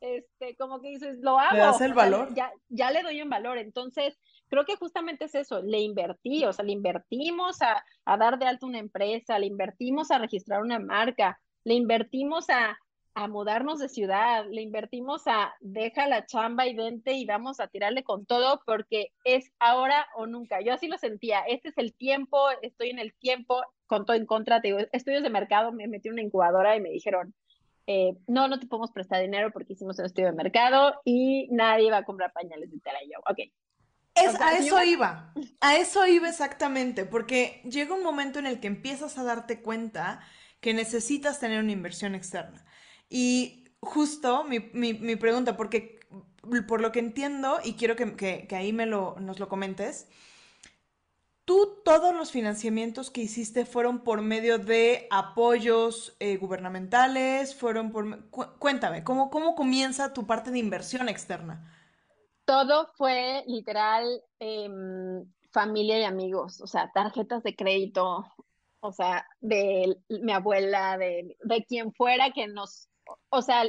[0.00, 1.56] este, como que dices, lo hago.
[1.56, 2.32] Le das el valor.
[2.34, 3.58] ya, ya le doy un valor.
[3.58, 8.38] Entonces, creo que justamente es eso, le invertí, o sea, le invertimos a, a dar
[8.38, 12.78] de alto una empresa, le invertimos a registrar una marca, le invertimos a
[13.16, 17.66] a mudarnos de ciudad, le invertimos a deja la chamba y vente y vamos a
[17.66, 20.60] tirarle con todo porque es ahora o nunca.
[20.60, 24.26] Yo así lo sentía, este es el tiempo, estoy en el tiempo, con todo en
[24.26, 27.34] contra, te digo, estudios de mercado, me metí en una incubadora y me dijeron,
[27.86, 31.90] eh, no, no te podemos prestar dinero porque hicimos un estudio de mercado y nadie
[31.90, 33.50] va a comprar pañales de tela y yo, ok.
[34.14, 38.66] Es, a eso iba, a eso iba exactamente, porque llega un momento en el que
[38.66, 40.20] empiezas a darte cuenta
[40.60, 42.66] que necesitas tener una inversión externa.
[43.08, 46.00] Y justo mi, mi, pregunta, porque
[46.66, 50.08] por lo que entiendo, y quiero que, ahí me lo, nos lo comentes,
[51.44, 57.54] ¿tú todos los financiamientos que hiciste fueron por medio de apoyos eh, gubernamentales?
[57.54, 58.28] ¿Fueron por...?
[58.30, 61.72] cuéntame, ¿cómo, ¿cómo comienza tu parte de inversión externa?
[62.44, 68.24] Todo fue literal em, familia y amigos, o sea, tarjetas de crédito,
[68.80, 72.88] o sea, de mi abuela, de, de quien fuera que nos,
[73.36, 73.64] o sea,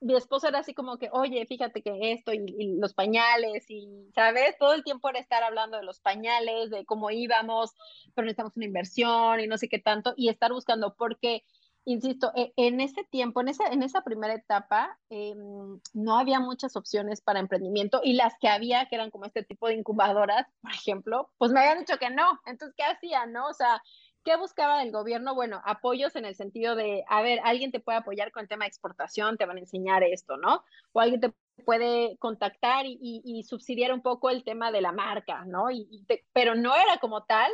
[0.00, 4.56] mi esposo era así como que, oye, fíjate que esto y, los pañales y, ¿sabes?
[4.58, 7.74] Todo el tiempo era estar hablando de los pañales, de cómo íbamos,
[8.14, 11.44] pero necesitamos una inversión y no sé qué tanto, y estar buscando, porque,
[11.84, 16.76] insisto, e, en ese tiempo, en esa, en esa primera etapa, em, no había muchas
[16.76, 20.72] opciones para emprendimiento y las que había, que eran como este tipo de incubadoras, por
[20.72, 22.40] ejemplo, pues me habían dicho que no.
[22.46, 23.48] Entonces, ¿qué hacía, no?
[23.48, 23.82] O sea,
[24.22, 25.34] ¿Qué buscaba del gobierno?
[25.34, 28.64] Bueno, apoyos en el sentido de, a ver, alguien te puede apoyar con el tema
[28.64, 30.62] de exportación, te van a enseñar esto, ¿no?
[30.92, 31.32] O alguien te
[31.64, 35.70] puede contactar y, subsidiar un poco el tema de la marca, ¿no?
[35.70, 37.50] Y, pero no era como tal,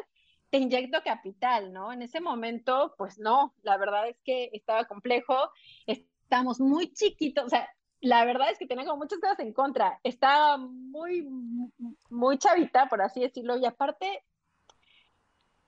[0.50, 1.92] te inyecto capital, ¿no?
[1.92, 5.36] En ese momento, pues no, la verdad es que estaba complejo,
[5.86, 7.68] estamos muy chiquitos, o sea,
[8.00, 11.28] la verdad es que tenía como muchas cosas en contra, estaba muy,
[12.10, 14.24] muy chavita, por así decirlo, y aparte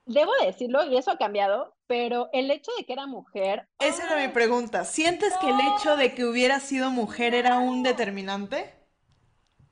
[0.08, 3.68] debo decirlo, y eso ha cambiado, pero el hecho de que era mujer.
[3.78, 4.84] Esa era mi pregunta.
[4.84, 8.74] ¿Sientes que el hecho de que hubiera sido mujer era un determinante?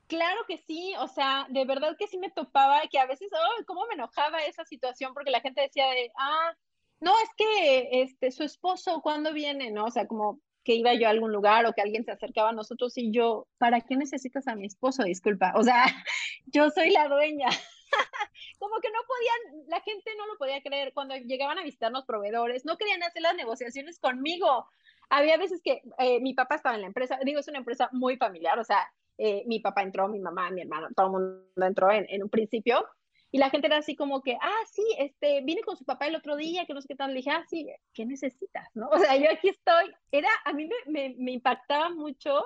[0.07, 3.64] Claro que sí, o sea, de verdad que sí me topaba, que a veces, oh,
[3.66, 6.53] cómo me enojaba esa situación, porque la gente decía de, ah,
[7.01, 9.70] no, es que este, su esposo, ¿cuándo viene?
[9.70, 9.87] ¿No?
[9.87, 12.53] O sea, como que iba yo a algún lugar o que alguien se acercaba a
[12.53, 15.03] nosotros y yo, ¿para qué necesitas a mi esposo?
[15.03, 15.84] Disculpa, o sea,
[16.47, 17.49] yo soy la dueña.
[18.59, 22.64] como que no podían, la gente no lo podía creer cuando llegaban a visitarnos proveedores,
[22.64, 24.68] no querían hacer las negociaciones conmigo.
[25.09, 28.16] Había veces que eh, mi papá estaba en la empresa, digo, es una empresa muy
[28.16, 31.90] familiar, o sea, eh, mi papá entró, mi mamá, mi hermano, todo el mundo entró
[31.90, 32.86] en, en, un principio.
[33.32, 36.14] Y la gente era así como que, ah, sí, este, vine con su papá el
[36.14, 37.11] otro día, que no sé qué tal.
[37.11, 38.68] Le dije, ah, sí, ¿qué necesitas?
[38.74, 38.88] ¿No?
[38.92, 39.92] O sea, yo aquí estoy.
[40.11, 42.44] Era, a mí me, me, me impactaba mucho.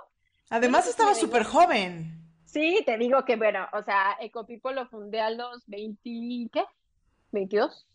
[0.49, 2.20] Además, estaba súper joven.
[2.53, 6.65] Sí, te digo que, bueno, o sea, Ecopipo lo fundé a los 20, ¿qué?
[7.31, 7.87] ¿22?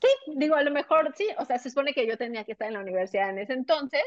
[0.00, 2.66] Sí, digo, a lo mejor sí, o sea, se supone que yo tenía que estar
[2.66, 4.02] en la universidad en ese entonces,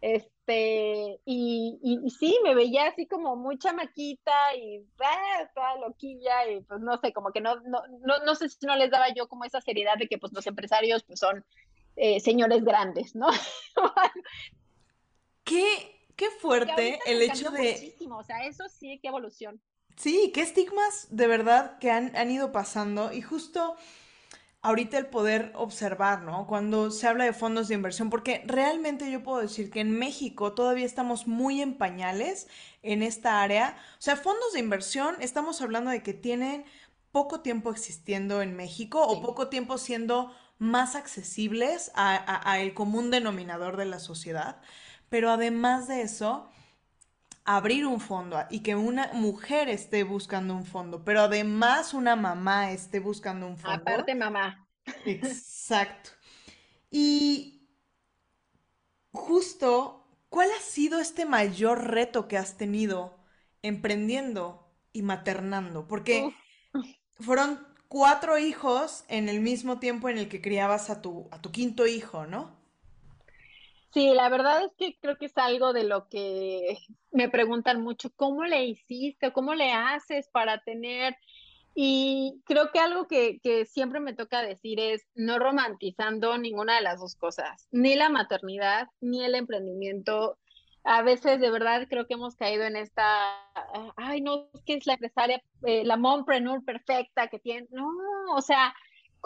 [0.00, 6.60] este, y, y, sí, me veía así como muy chamaquita y ah, toda loquilla y
[6.62, 9.28] pues no sé, como que no, no, no, no sé si no les daba yo
[9.28, 11.44] como esa seriedad de que pues los empresarios pues son
[11.94, 13.28] eh, señores grandes, ¿no?
[15.44, 17.72] ¿Qué qué fuerte el hecho de...
[17.72, 18.18] Muchísimo.
[18.18, 19.60] O sea, eso sí, qué evolución.
[19.96, 23.76] Sí, qué estigmas de verdad que han, han ido pasando y justo
[24.66, 26.48] ahorita el poder observar, ¿no?
[26.48, 30.54] Cuando se habla de fondos de inversión, porque realmente yo puedo decir que en México
[30.54, 32.48] todavía estamos muy en pañales
[32.82, 33.76] en esta área.
[33.92, 36.64] O sea, fondos de inversión, estamos hablando de que tienen
[37.12, 43.76] poco tiempo existiendo en México o poco tiempo siendo más accesibles a el común denominador
[43.76, 44.60] de la sociedad.
[45.08, 46.50] Pero además de eso,
[47.44, 52.72] abrir un fondo y que una mujer esté buscando un fondo, pero además una mamá
[52.72, 53.76] esté buscando un fondo.
[53.76, 54.68] Aparte mamá.
[55.04, 56.10] Exacto.
[56.90, 57.68] Y
[59.12, 63.18] justo, ¿cuál ha sido este mayor reto que has tenido
[63.62, 65.86] emprendiendo y maternando?
[65.86, 66.34] Porque
[67.20, 71.52] fueron cuatro hijos en el mismo tiempo en el que criabas a tu, a tu
[71.52, 72.56] quinto hijo, ¿no?
[73.92, 76.76] Sí, la verdad es que creo que es algo de lo que
[77.12, 79.32] me preguntan mucho, ¿cómo le hiciste?
[79.32, 81.16] ¿Cómo le haces para tener?
[81.74, 86.82] Y creo que algo que, que siempre me toca decir es no romantizando ninguna de
[86.82, 90.38] las dos cosas, ni la maternidad, ni el emprendimiento.
[90.84, 93.04] A veces de verdad creo que hemos caído en esta,
[93.96, 97.88] ay, no, es que es la empresaria, eh, la mompreneur perfecta que tiene, no,
[98.34, 98.74] o sea,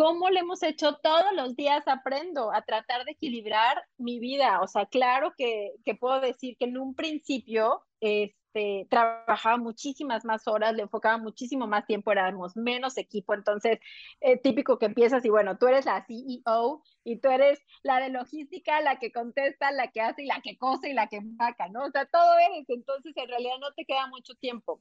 [0.01, 1.87] ¿Cómo le hemos hecho todos los días?
[1.87, 4.63] Aprendo a tratar de equilibrar mi vida.
[4.63, 10.49] O sea, claro que, que puedo decir que en un principio este, trabajaba muchísimas más
[10.49, 13.35] horas, le enfocaba muchísimo más tiempo, éramos menos equipo.
[13.35, 13.79] Entonces,
[14.23, 18.09] eh, típico que empiezas y bueno, tú eres la CEO y tú eres la de
[18.09, 21.69] logística, la que contesta, la que hace y la que cose y la que empaca,
[21.69, 21.85] ¿no?
[21.85, 22.65] O sea, todo eres.
[22.71, 24.81] Entonces, en realidad no te queda mucho tiempo.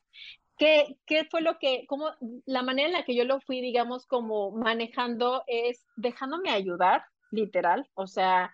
[0.59, 2.11] ¿Qué, ¿Qué fue lo que, como
[2.45, 7.89] la manera en la que yo lo fui, digamos, como manejando es dejándome ayudar, literal,
[7.93, 8.51] o sea,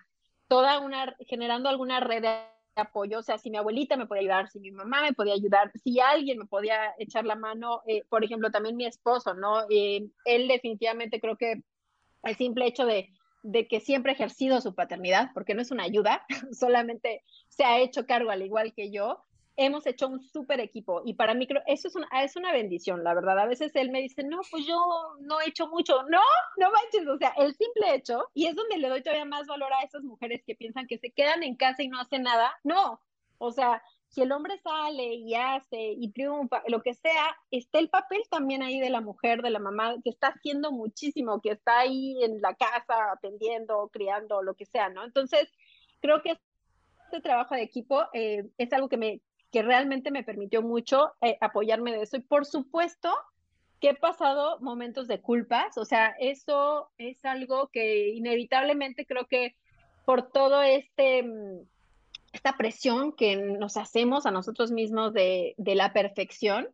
[0.48, 2.40] toda una, generando alguna red de
[2.76, 5.72] apoyo, o sea, si mi abuelita me podía ayudar, si mi mamá me podía ayudar,
[5.84, 9.64] si alguien me podía echar la mano, eh, por ejemplo, también mi esposo, ¿no?
[9.70, 11.64] Eh, él definitivamente creo que
[12.24, 13.10] el simple hecho de,
[13.44, 17.80] de que siempre ha ejercido su paternidad, porque no es una ayuda, solamente se ha
[17.80, 19.24] hecho cargo al igual que yo,
[19.58, 23.04] hemos hecho un súper equipo y para mí creo, eso es una, es una bendición,
[23.04, 23.40] la verdad.
[23.40, 24.78] A veces él me dice, no, pues yo
[25.22, 26.04] no he hecho mucho.
[26.04, 26.22] No,
[26.58, 29.72] no manches, o sea, el simple hecho, y es donde le doy todavía más valor
[29.74, 32.54] a esas mujeres que piensan que se quedan en casa y no hacen nada.
[32.64, 33.02] No,
[33.38, 37.90] o sea, si el hombre sale y hace y triunfa, lo que sea, está el
[37.90, 41.80] papel también ahí de la mujer, de la mamá, que está haciendo muchísimo, que está
[41.80, 45.04] ahí en la casa atendiendo, criando, lo que sea, ¿no?
[45.04, 45.52] Entonces,
[46.00, 46.38] creo que
[47.06, 49.22] este trabajo de equipo eh, es algo que, me,
[49.56, 52.18] que realmente me permitió mucho eh, apoyarme de eso.
[52.18, 53.10] Y por supuesto
[53.80, 59.56] que he pasado momentos de culpas, o sea, eso es algo que inevitablemente creo que
[60.04, 61.62] por todo este mm,
[62.34, 66.68] esta presión que nos hacemos a nosotros mismos de, de la perfección,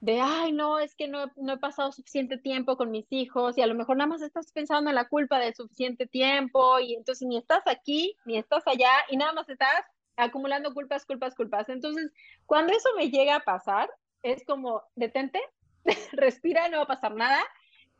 [0.00, 3.62] de, ay, no, es que no, no, he pasado suficiente tiempo con mis hijos y
[3.62, 7.26] a lo mejor nada más estás pensando en la culpa del suficiente tiempo y entonces
[7.26, 9.84] ni estás aquí, ni estás allá y nada más estás
[10.20, 11.68] acumulando culpas, culpas, culpas.
[11.68, 12.12] Entonces,
[12.46, 13.90] cuando eso me llega a pasar,
[14.22, 15.40] es como, detente,
[16.12, 17.40] respira, no va a pasar nada.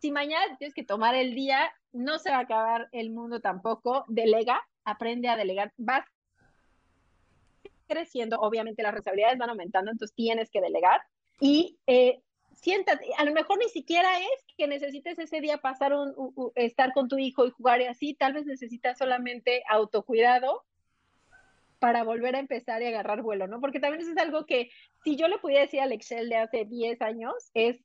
[0.01, 4.05] Si mañana tienes que tomar el día, no se va a acabar el mundo tampoco.
[4.09, 5.73] Delega, aprende a delegar.
[5.77, 6.05] Vas
[7.91, 11.03] creciendo, obviamente las responsabilidades van aumentando, entonces tienes que delegar
[11.41, 12.23] y eh,
[12.55, 16.15] siéntate, a lo mejor ni siquiera es que necesites ese día pasar un,
[16.55, 20.65] estar con tu hijo y jugar y así, tal vez necesitas solamente autocuidado
[21.81, 23.61] para volver a empezar y agarrar vuelo, ¿no?
[23.61, 24.71] Porque también eso es algo que
[25.03, 27.79] si yo le pudiera decir al Excel de hace 10 años, es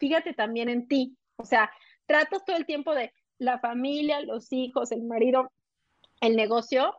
[0.00, 1.70] fíjate también en ti, o sea,
[2.06, 5.52] tratas todo el tiempo de la familia, los hijos, el marido,
[6.20, 6.94] el negocio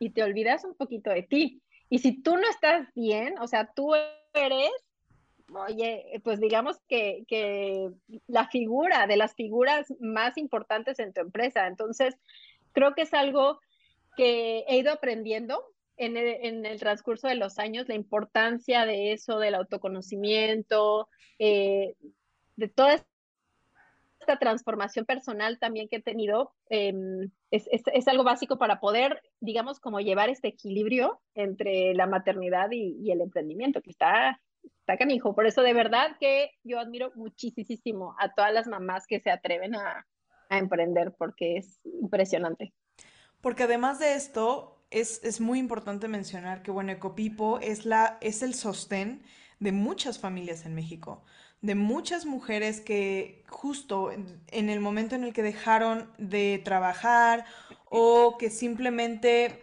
[0.00, 1.62] y te olvidas un poquito de ti.
[1.90, 3.92] Y si tú no estás bien, o sea, tú
[4.32, 4.70] eres,
[5.54, 7.90] oye, pues digamos que, que
[8.26, 11.66] la figura de las figuras más importantes en tu empresa.
[11.66, 12.16] Entonces,
[12.72, 13.60] creo que es algo
[14.16, 19.54] que he ido aprendiendo en el, transcurso de los años, la importancia de eso, del
[19.54, 21.94] autoconocimiento, eh,
[22.56, 23.04] de toda
[24.22, 29.80] esta transformación personal también que he tenido em, es, es, algo básico para poder, digamos,
[29.80, 35.34] como llevar este equilibrio entre la maternidad y, el emprendimiento, que está, está canijo.
[35.34, 39.74] Por eso de verdad que yo admiro muchísimo a todas las mamás que se atreven
[39.74, 40.06] a,
[40.48, 42.72] a emprender, porque es impresionante.
[43.40, 48.42] Porque además de esto, es, es, muy importante mencionar que, bueno, Ecopipo es, la, es
[48.42, 49.22] el sostén
[49.58, 51.22] de muchas familias en México
[51.62, 57.44] de muchas mujeres que justo en, el momento en el que dejaron de trabajar
[57.88, 59.62] o que simplemente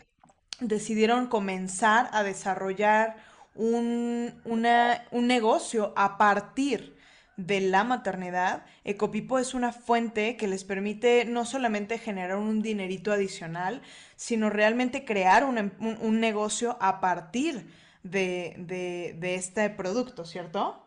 [0.62, 3.18] decidieron comenzar a desarrollar
[3.54, 6.98] un, un negocio a partir
[7.40, 13.14] de la maternidad, Ecopipo es una fuente que les permite no solamente generar un dinerito
[13.14, 13.82] adicional,
[14.18, 17.72] sino realmente crear un, un, negocio a partir
[18.04, 20.84] de, de, de este producto, ¿cierto?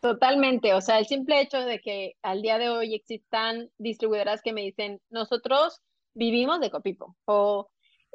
[0.00, 4.52] Totalmente, o sea, el simple hecho de que al día de hoy existan distribuidoras que
[4.52, 5.82] me dicen, nosotros
[6.14, 7.68] vivimos de Copipo o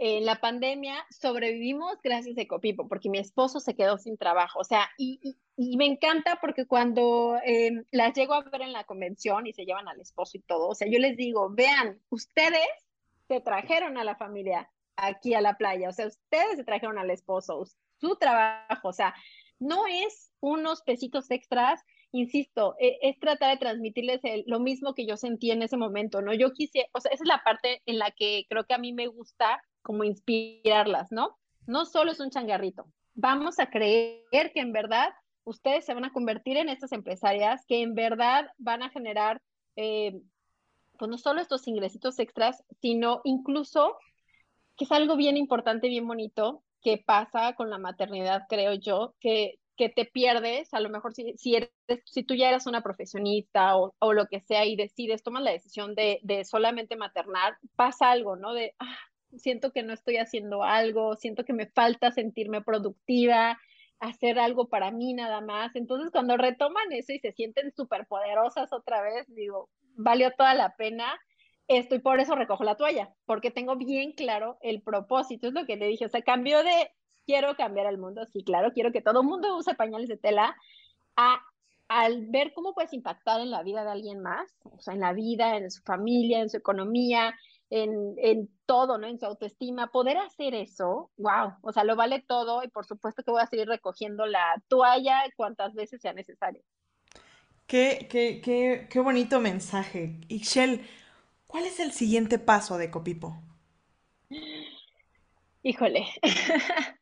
[0.03, 4.63] en la pandemia sobrevivimos gracias a Copipo porque mi esposo se quedó sin trabajo, o
[4.63, 5.37] sea, y,
[5.77, 9.87] me encanta porque cuando em, las llego a ver en la convención y se llevan
[9.87, 12.67] al esposo y todo, o sea, yo les digo, vean, ustedes
[13.27, 17.11] se trajeron a la familia aquí a la playa, o sea, ustedes se trajeron al
[17.11, 17.63] esposo,
[17.99, 19.13] su trabajo, o sea,
[19.59, 21.79] no es unos pesitos extras,
[22.11, 26.33] insisto, e, es, tratar de transmitirles lo mismo que yo sentí en ese momento, ¿no?
[26.33, 28.93] Yo quise, o sea, esa es la parte en la que creo que a mí
[28.93, 31.37] me gusta como inspirarlas, ¿no?
[31.67, 35.09] No solo es un changarrito, vamos a creer que en verdad
[35.43, 39.41] ustedes se van a convertir en estas empresarias que en verdad van a generar,
[39.75, 40.19] eh,
[40.97, 43.97] pues no solo estos ingresitos extras, sino incluso,
[44.77, 49.59] que es algo bien importante, bien bonito, que pasa con la maternidad, creo yo, que,
[49.77, 51.71] que te pierdes, a lo mejor si, si, eres,
[52.05, 55.51] si tú ya eres una profesionista o, o lo que sea y decides, tomas la
[55.51, 58.53] decisión de, de solamente maternar, pasa algo, ¿no?
[58.53, 58.97] De, ah,
[59.37, 63.59] siento que no estoy haciendo algo, siento que me falta sentirme productiva,
[63.99, 65.75] hacer algo para mí nada más.
[65.75, 70.75] Entonces, cuando retoman eso y se sienten súper poderosas otra vez, digo, valió toda la
[70.75, 71.19] pena
[71.67, 75.65] esto y por eso recojo la toalla, porque tengo bien claro el propósito, es lo
[75.65, 76.91] que le dije, o sea, cambio de
[77.25, 80.55] quiero cambiar el mundo, sí, claro, quiero que todo el mundo use pañales de tela,
[81.15, 81.41] a,
[81.87, 85.13] al ver cómo puedes impactar en la vida de alguien más, o sea, en la
[85.13, 87.35] vida, en su familia, en su economía,
[87.71, 89.07] en, en todo, ¿no?
[89.07, 93.23] En su autoestima, poder hacer eso, wow, o sea, lo vale todo y por supuesto
[93.23, 96.61] que voy a seguir recogiendo la toalla cuantas veces sea necesario.
[97.65, 100.19] Qué, qué, qué, qué bonito mensaje.
[100.27, 100.81] Ixchel,
[101.51, 103.35] ¿Cuál es el siguiente paso de Copipo?
[105.63, 106.05] Híjole,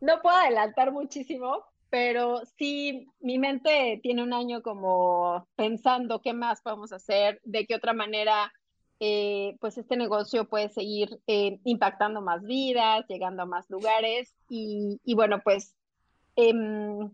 [0.00, 6.62] no puedo adelantar muchísimo, pero sí, mi mente tiene un año como pensando qué más
[6.62, 8.50] podemos hacer, de qué otra manera
[9.00, 14.98] eh, pues este negocio puede seguir eh, impactando más vidas, llegando a más lugares y,
[15.14, 15.76] bueno, pues
[16.34, 17.10] em,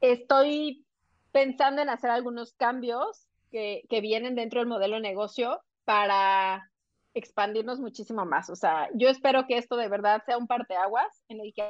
[0.00, 0.84] estoy
[1.32, 6.70] pensando en hacer algunos cambios que, vienen dentro del modelo de negocio para
[7.14, 8.50] expandirnos muchísimo más.
[8.50, 11.62] O sea, yo espero que esto de verdad sea un parteaguas en el que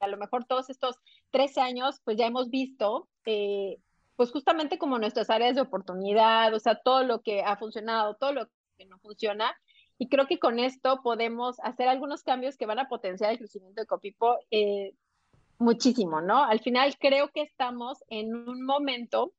[0.00, 0.96] a lo mejor todos estos
[1.32, 3.78] 13 años, pues ya hemos visto, eh,
[4.16, 8.32] pues justamente como nuestras áreas de oportunidad, o sea, todo lo que ha funcionado, todo
[8.32, 8.46] lo
[8.76, 9.54] que no funciona.
[9.98, 13.80] Y creo que con esto podemos hacer algunos cambios que van a potenciar el crecimiento
[13.80, 14.94] de Copipo eh,
[15.58, 16.44] muchísimo, ¿no?
[16.44, 19.32] Al final creo que estamos en un momento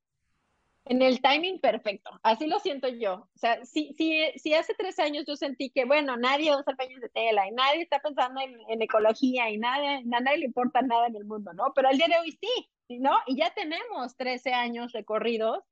[0.86, 3.28] en el timing perfecto, así lo siento yo.
[3.34, 7.00] O sea, si, si, si hace tres años yo sentí que, bueno, nadie usa paños
[7.00, 11.06] de tela y nadie está pensando en, ecología y nadie, a nadie le importa nada
[11.06, 11.72] en el mundo, ¿no?
[11.74, 13.12] Pero al día de hoy sí, ¿no?
[13.26, 15.62] Y ya tenemos 13 años recorridos.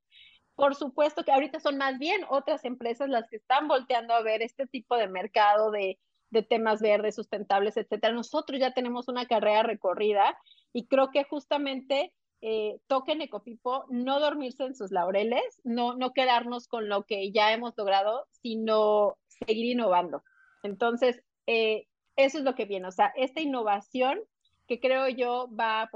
[0.55, 4.41] Por supuesto que ahorita son más bien otras empresas las que están volteando a ver
[4.41, 5.99] este tipo de mercado de,
[6.29, 8.13] de temas verdes, sustentables, etcétera.
[8.13, 10.37] Nosotros ya tenemos una carrera recorrida
[10.73, 12.13] y creo que justamente
[12.45, 17.53] eh, toquen Ecopipo, no dormirse en sus laureles, no, no quedarnos con lo que ya
[17.53, 20.23] hemos logrado, sino seguir innovando.
[20.61, 21.87] Entonces, eh,
[22.17, 24.19] eso es lo que viene, o sea, esta innovación
[24.67, 25.89] que creo yo va a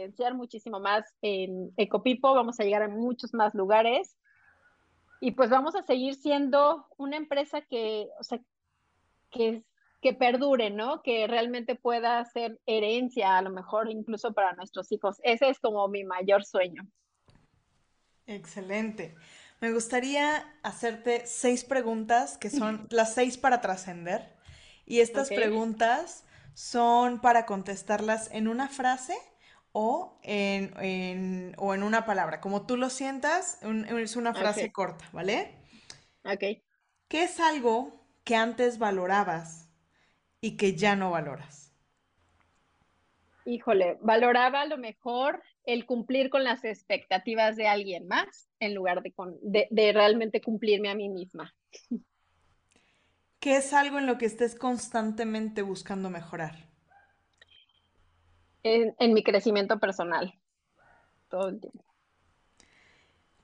[0.00, 4.16] potenciar muchísimo más en Ecopipo, vamos a llegar a muchos más lugares
[5.20, 8.40] y pues vamos a seguir siendo una empresa que, o sea,
[9.30, 9.62] que
[10.00, 11.02] que perdure, ¿no?
[11.02, 15.18] Que realmente pueda ser herencia, a lo mejor incluso para nuestros hijos.
[15.22, 16.88] Ese es como mi mayor sueño.
[18.26, 19.14] Excelente.
[19.60, 24.32] Me gustaría hacerte seis preguntas que son las seis para trascender.
[24.86, 26.24] Y estas preguntas
[26.54, 29.14] son para contestarlas en una frase
[29.72, 32.40] o en, o en una palabra.
[32.40, 35.56] Como tú lo sientas, es una frase corta, ¿vale?
[36.24, 36.62] Ok.
[37.08, 39.68] ¿Qué es algo que antes valorabas
[40.40, 41.72] y que ya no valoras?
[43.44, 49.02] Híjole, valoraba a lo mejor el cumplir con las expectativas de alguien más en lugar
[49.02, 51.54] de, de, realmente cumplirme a mí misma.
[53.40, 56.69] ¿Qué es algo en lo que estés constantemente buscando mejorar?
[58.62, 60.34] En, mi crecimiento personal,
[61.28, 61.84] todo el tiempo.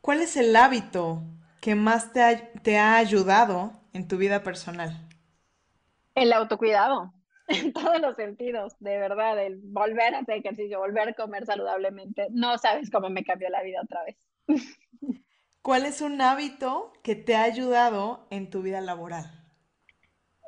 [0.01, 1.23] ¿Cuál es el hábito
[1.61, 5.09] que más te te ha ayudado en tu vida personal?
[6.15, 7.13] El autocuidado,
[7.49, 12.29] en todos los sentidos, de verdad, el volver a hacer ejercicio, volver a comer saludablemente.
[12.31, 14.17] No sabes cómo me cambió la vida otra vez.
[15.63, 19.45] ¿Cuál es un hábito que te ha ayudado en tu vida laboral?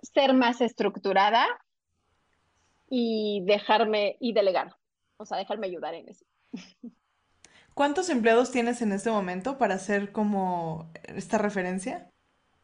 [0.02, 1.44] Ser más estructurada
[2.89, 4.76] y dejarme y delegar,
[5.16, 6.24] o sea, dejarme ayudar en eso.
[7.74, 12.11] ¿Cuántos empleados tienes en este momento para hacer como esta referencia?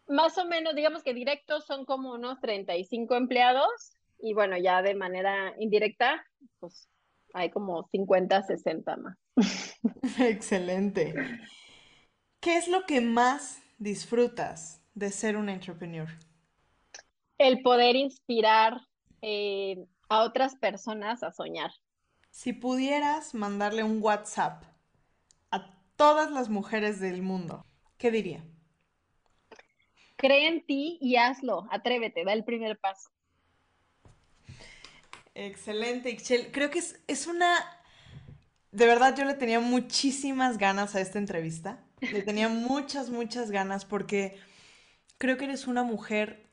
[0.06, 4.94] más o menos, digamos que directos son como unos 35 empleados y bueno, ya de
[4.94, 6.24] manera indirecta,
[6.60, 6.88] pues
[7.32, 9.18] hay como 50, 60 más.
[10.20, 11.14] Excelente.
[12.40, 16.08] ¿Qué es lo que más disfrutas de ser un entrepreneur?
[17.38, 18.80] El poder inspirar
[19.22, 21.70] eh, a otras personas a soñar.
[22.30, 24.64] Si pudieras mandarle un WhatsApp
[25.50, 27.64] a todas las mujeres del mundo,
[27.96, 28.44] ¿qué diría?
[30.24, 33.10] cree en ti y hazlo, atrévete, da el primer paso.
[35.34, 36.50] Excelente, Ixchel.
[36.50, 37.54] Creo que es, una...
[38.72, 41.84] De verdad, yo le tenía muchísimas ganas a esta entrevista.
[42.00, 44.38] Le tenía muchas, muchas ganas porque
[45.18, 46.46] creo que eres una mujer,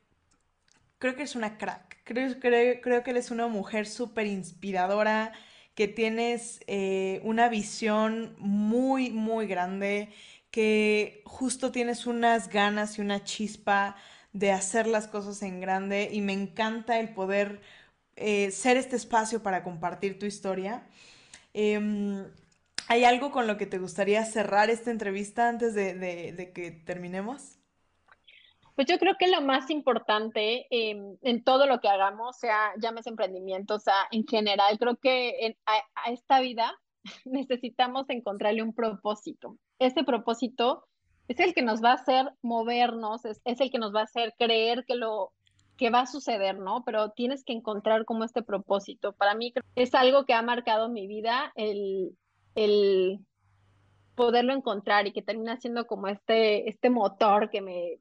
[0.97, 1.90] creo que eres una crack.
[2.03, 5.33] Creo, creo, que eres una mujer súper inspiradora,
[5.75, 10.09] que tienes eh, una visión muy, muy grande,
[10.51, 13.95] que justo tienes unas ganas y una chispa
[14.33, 17.61] de hacer las cosas en grande y me encanta el poder
[18.15, 20.83] eh, ser este espacio para compartir tu historia.
[21.53, 22.25] Em,
[22.87, 27.60] ¿Hay algo con lo que te gustaría cerrar esta entrevista antes de, que terminemos?
[28.81, 33.05] Pues yo creo que lo más importante em, en todo lo que hagamos, sea llames
[33.05, 36.73] emprendimiento, o sea, en general, creo que a, esta vida
[37.25, 39.55] necesitamos encontrarle un propósito.
[39.77, 40.87] Ese propósito
[41.27, 44.33] es el que nos va a hacer movernos, es, el que nos va a hacer
[44.39, 45.31] creer que lo
[45.77, 46.81] que va a suceder, ¿no?
[46.83, 49.13] Pero tienes que encontrar como este propósito.
[49.13, 52.17] Para mí es algo que ha marcado mi vida, el,
[52.55, 53.19] el
[54.15, 57.99] poderlo encontrar y que termina siendo como este, este motor que me,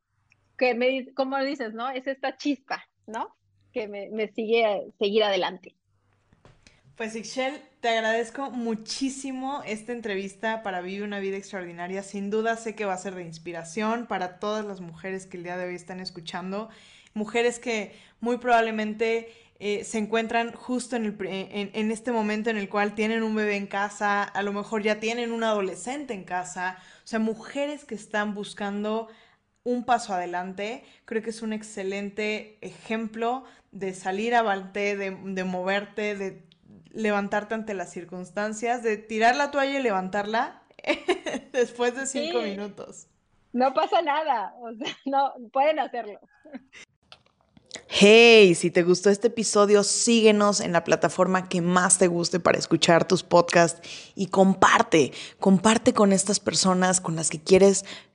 [0.61, 1.88] que me, como dices, ¿no?
[1.88, 3.34] Es esta chispa, ¿no?
[3.72, 5.74] Que me, me sigue seguir adelante.
[6.96, 12.02] Pues Ixchel, te agradezco muchísimo esta entrevista para Vivir una vida extraordinaria.
[12.02, 15.44] Sin duda sé que va a ser de inspiración para todas las mujeres que el
[15.44, 16.68] día de hoy están escuchando.
[17.14, 22.58] Mujeres que muy probablemente eh, se encuentran justo en, el, en, en, este momento en
[22.58, 26.24] el cual tienen un bebé en casa, a lo mejor ya tienen un adolescente en
[26.24, 29.08] casa, o sea, mujeres que están buscando
[29.64, 30.84] un paso adelante.
[31.04, 36.42] Creo que es un excelente ejemplo de salir avante, de, de moverte, de
[36.92, 40.62] levantarte ante las circunstancias, de tirar la toalla y levantarla
[41.52, 43.06] después de cinco minutos.
[43.52, 46.20] No pasa nada, o sea, no, pueden hacerlo.
[47.88, 52.58] Hey, si te gustó este episodio, síguenos en la plataforma que más te guste para
[52.58, 57.84] escuchar tus podcasts y comparte, comparte con estas personas con las que quieres